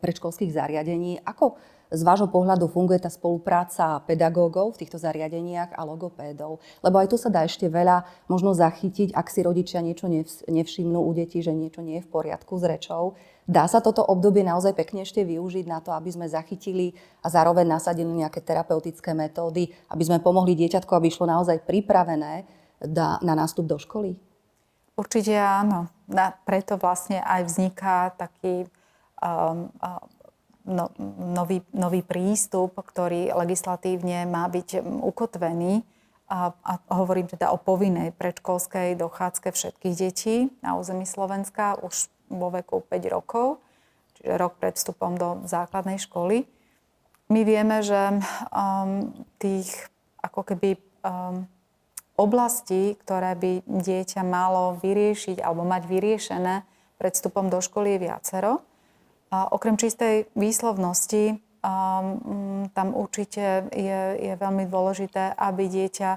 [0.00, 1.20] predškolských zariadení.
[1.28, 1.60] Ako
[1.92, 6.62] z vášho pohľadu funguje tá spolupráca pedagógov v týchto zariadeniach a logopédov?
[6.80, 10.08] Lebo aj tu sa dá ešte veľa možno zachytiť, ak si rodičia niečo
[10.48, 13.18] nevšimnú u detí, že niečo nie je v poriadku s rečou.
[13.44, 17.68] Dá sa toto obdobie naozaj pekne ešte využiť na to, aby sme zachytili a zároveň
[17.68, 22.48] nasadili nejaké terapeutické metódy, aby sme pomohli dieťatku, aby išlo naozaj pripravené
[23.20, 24.16] na nástup do školy?
[24.94, 25.90] Určite áno.
[26.46, 28.70] preto vlastne aj vzniká taký
[29.18, 29.68] um,
[30.64, 30.90] no,
[31.20, 35.84] nový, nový prístup, ktorý legislatívne má byť ukotvený.
[36.24, 42.48] A, a hovorím teda o povinnej predškolskej dochádzke všetkých detí na území Slovenska už vo
[42.48, 43.60] veku 5 rokov,
[44.16, 46.48] čiže rok pred vstupom do základnej školy.
[47.28, 49.68] My vieme, že um, tých
[50.24, 51.44] ako keby um,
[52.16, 56.54] oblastí, ktoré by dieťa malo vyriešiť alebo mať vyriešené
[56.96, 58.52] pred vstupom do školy je viacero.
[59.32, 66.10] A okrem čistej výslovnosti um, tam určite je, je veľmi dôležité, aby dieťa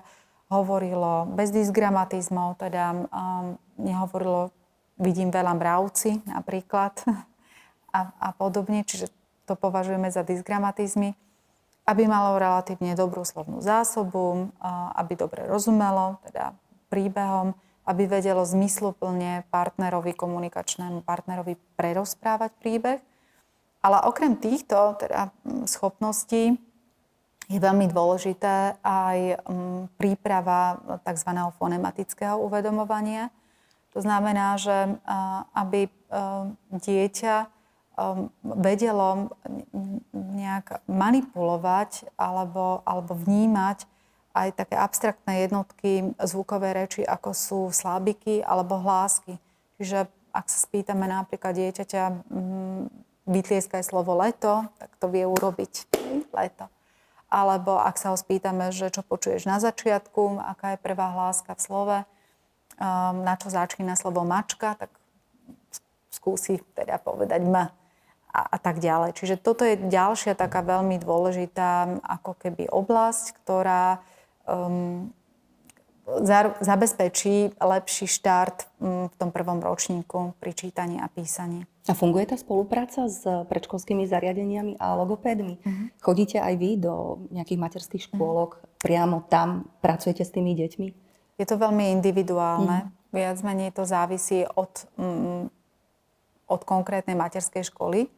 [0.47, 4.51] hovorilo bez dysgramatizmov, teda um, nehovorilo
[4.97, 6.93] vidím veľa mravci napríklad
[7.97, 9.13] a, a podobne, čiže
[9.47, 11.15] to považujeme za dysgramatizmy,
[11.87, 14.51] aby malo relatívne dobrú slovnú zásobu,
[14.99, 16.51] aby dobre rozumelo, teda
[16.91, 17.55] príbehom,
[17.87, 22.99] aby vedelo zmysluplne partnerovi, komunikačnému partnerovi prerozprávať príbeh.
[23.79, 25.31] Ale okrem týchto teda,
[25.63, 26.59] schopností
[27.47, 29.39] je veľmi dôležité aj
[29.95, 31.31] príprava tzv.
[31.55, 33.31] fonematického uvedomovania.
[33.95, 34.99] To znamená, že
[35.55, 35.87] aby
[36.75, 37.35] dieťa
[38.43, 39.31] vedelo
[40.13, 43.89] nejak manipulovať alebo, alebo vnímať
[44.37, 49.41] aj také abstraktné jednotky zvukovej reči, ako sú slábiky alebo hlásky.
[49.81, 52.81] Čiže ak sa spýtame napríklad dieťaťa, mm,
[53.25, 55.73] vytlieskaj slovo leto, tak to vie urobiť.
[56.31, 56.69] Leto.
[57.27, 61.61] Alebo ak sa ho spýtame, že čo počuješ na začiatku, aká je prvá hláska v
[61.61, 62.05] slove, um,
[63.25, 64.93] na čo začína slovo mačka, tak
[66.13, 67.75] skúsi teda povedať ma
[68.31, 69.17] a, a tak ďalej.
[69.17, 73.99] Čiže toto je ďalšia taká veľmi dôležitá ako keby oblasť, ktorá
[74.47, 75.11] um,
[76.63, 81.67] zabezpečí lepší štart um, v tom prvom ročníku pri čítaní a písaní.
[81.87, 85.55] A funguje tá spolupráca s predškolskými zariadeniami a logopédmi?
[85.59, 85.87] Uh-huh.
[86.03, 88.83] Chodíte aj vy do nejakých materských škôlok, uh-huh.
[88.83, 90.87] priamo tam pracujete s tými deťmi?
[91.39, 92.87] Je to veľmi individuálne.
[92.87, 92.95] Uh-huh.
[93.15, 95.47] Viac menej to závisí od, um,
[96.47, 98.11] od konkrétnej materskej školy.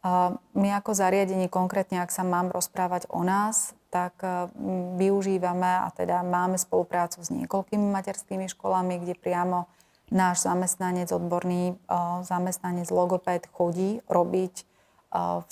[0.00, 4.48] Uh, my ako zariadenie, konkrétne ak sa mám rozprávať o nás, tak e,
[4.96, 9.68] využívame a teda máme spoluprácu s niekoľkými materskými školami, kde priamo
[10.08, 14.64] náš zamestnanec, odborný e, zamestnanec logopéd chodí robiť e,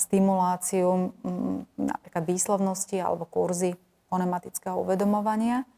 [0.00, 1.12] stimuláciu
[1.76, 3.76] napríklad výslovnosti alebo kurzy
[4.08, 5.68] fonematického uvedomovania.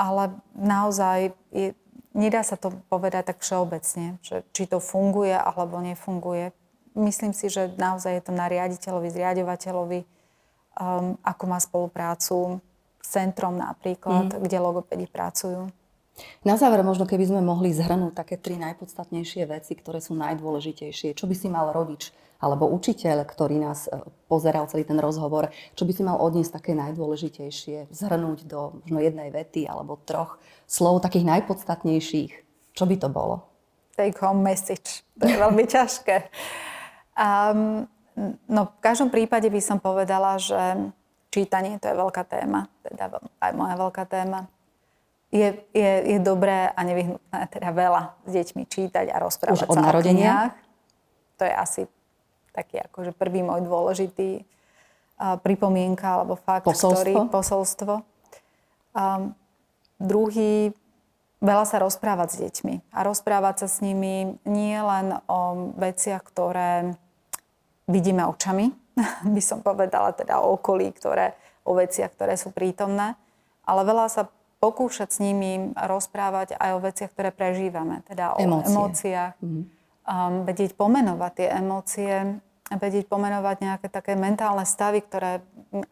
[0.00, 1.76] Ale naozaj je,
[2.16, 6.56] nedá sa to povedať tak všeobecne, že či to funguje alebo nefunguje.
[6.96, 10.00] Myslím si, že naozaj je to na riaditeľovi, zriadovateľovi,
[10.78, 12.58] um, ako má spoluprácu
[13.00, 14.40] s centrom napríklad, mm.
[14.42, 15.70] kde logopedi pracujú.
[16.46, 21.18] Na záver možno, keby sme mohli zhrnúť také tri najpodstatnejšie veci, ktoré sú najdôležitejšie.
[21.18, 23.98] Čo by si mal rodič alebo učiteľ, ktorý nás e,
[24.30, 29.32] pozeral celý ten rozhovor, čo by si mal odniesť také najdôležitejšie, zhrnúť do možno jednej
[29.32, 32.32] vety alebo troch slov takých najpodstatnejších.
[32.76, 33.48] Čo by to bolo?
[33.98, 35.02] Take home message.
[35.18, 36.16] To je veľmi ťažké.
[37.14, 37.86] Um,
[38.46, 40.92] No v každom prípade by som povedala, že
[41.34, 44.46] čítanie to je veľká téma, teda aj moja veľká téma.
[45.34, 49.74] Je, je, je dobré a nevyhnutné teda veľa s deťmi čítať a rozprávať Už od
[49.74, 50.54] sa narodenia?
[51.38, 51.82] To je asi
[52.54, 54.46] taký akože prvý môj dôležitý
[55.18, 56.94] uh, pripomienka alebo fakt, posolstvo?
[56.94, 57.94] ktorý posolstvo.
[58.94, 59.34] Um,
[59.98, 60.70] druhý,
[61.42, 66.94] veľa sa rozprávať s deťmi a rozprávať sa s nimi nie len o veciach, ktoré
[67.88, 68.72] vidíme očami,
[69.34, 73.16] by som povedala, teda o okolí, ktoré, o veciach, ktoré sú prítomné,
[73.64, 74.22] ale veľa sa
[74.60, 78.72] pokúšať s nimi rozprávať aj o veciach, ktoré prežívame, teda o Emócie.
[78.72, 79.34] emóciách.
[79.40, 79.64] Mm-hmm.
[80.04, 82.14] Um, vedieť pomenovať tie emócie,
[82.68, 85.40] vedieť pomenovať nejaké také mentálne stavy, ktoré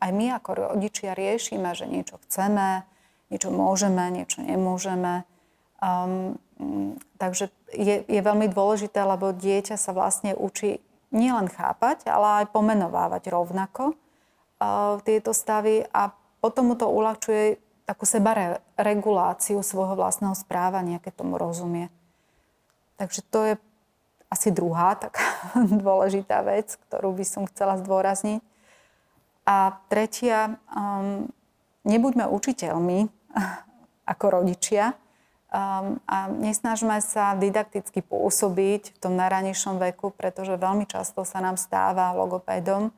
[0.00, 2.84] aj my ako rodičia riešime, že niečo chceme,
[3.32, 5.24] niečo môžeme, niečo nemôžeme.
[5.80, 6.36] Um,
[7.16, 10.80] takže je, je veľmi dôležité, lebo dieťa sa vlastne učí
[11.12, 16.10] nielen chápať, ale aj pomenovávať rovnako uh, tieto stavy a
[16.42, 21.92] potom mu to uľahčuje takú seba reguláciu svojho vlastného správania, keď tomu rozumie.
[22.96, 23.54] Takže to je
[24.32, 25.52] asi druhá taká
[25.84, 28.40] dôležitá vec, ktorú by som chcela zdôrazniť.
[29.42, 31.28] A tretia, um,
[31.84, 33.10] nebuďme učiteľmi
[34.12, 34.94] ako rodičia
[35.52, 41.60] um, a nesnažme sa didakticky pôsobiť v tom najranejšom veku, pretože veľmi často sa nám
[41.60, 42.90] stáva logopédom,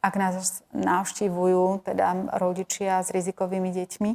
[0.00, 4.10] ak nás navštívujú teda rodičia s rizikovými deťmi,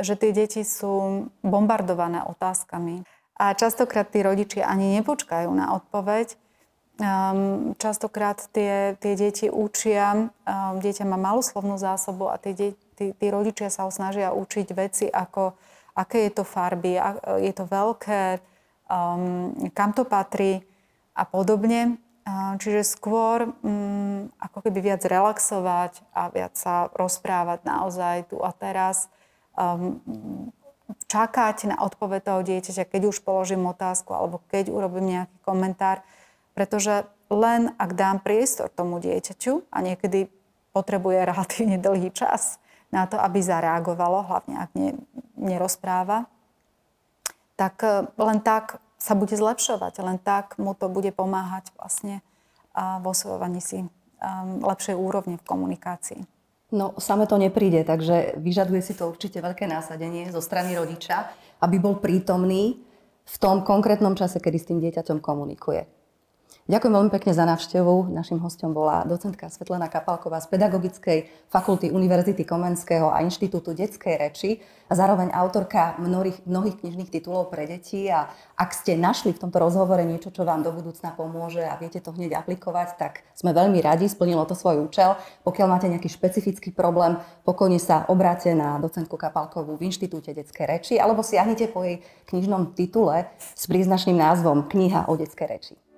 [0.00, 3.04] že tie deti sú bombardované otázkami.
[3.40, 6.36] A častokrát tí rodičia ani nepočkajú na odpoveď.
[7.00, 13.12] Um, častokrát tie, tie deti učia, um, dieťa má malú slovnú zásobu a tie, tí,
[13.16, 15.56] tí rodičia sa ho snažia učiť veci ako
[15.94, 16.98] aké je to farby,
[17.40, 18.40] je to veľké,
[18.90, 20.62] um, kam to patrí
[21.14, 21.98] a podobne.
[22.30, 29.10] Čiže skôr um, ako keby viac relaxovať a viac sa rozprávať naozaj tu a teraz.
[29.58, 29.98] Um,
[31.06, 36.02] čakať na odpoveď toho dieťaťa, keď už položím otázku alebo keď urobím nejaký komentár,
[36.54, 40.30] pretože len ak dám priestor tomu dieťaťu a niekedy
[40.74, 42.59] potrebuje relatívne dlhý čas
[42.90, 44.98] na to, aby zareagovalo, hlavne ak ne,
[45.38, 46.26] nerozpráva,
[47.54, 52.20] tak e, len tak sa bude zlepšovať, len tak mu to bude pomáhať vlastne
[52.76, 53.88] vo osvojovaní si
[54.60, 56.20] lepšej úrovne v komunikácii.
[56.70, 61.82] No, same to nepríde, takže vyžaduje si to určite veľké násadenie zo strany rodiča, aby
[61.82, 62.78] bol prítomný
[63.26, 65.90] v tom konkrétnom čase, kedy s tým dieťaťom komunikuje.
[66.70, 68.14] Ďakujem veľmi pekne za návštevu.
[68.14, 74.62] Našim hostom bola docentka Svetlana Kapalková z Pedagogickej fakulty Univerzity Komenského a Inštitútu detskej reči
[74.86, 78.06] a zároveň autorka mnohých, mnohých knižných titulov pre deti.
[78.06, 81.98] A ak ste našli v tomto rozhovore niečo, čo vám do budúcna pomôže a viete
[81.98, 85.18] to hneď aplikovať, tak sme veľmi radi, splnilo to svoj účel.
[85.42, 90.94] Pokiaľ máte nejaký špecifický problém, pokojne sa obráte na docentku Kapalkovú v Inštitúte detskej reči
[91.02, 91.98] alebo siahnite po jej
[92.30, 93.26] knižnom titule
[93.58, 95.89] s príznačným názvom Kniha o detskej reči.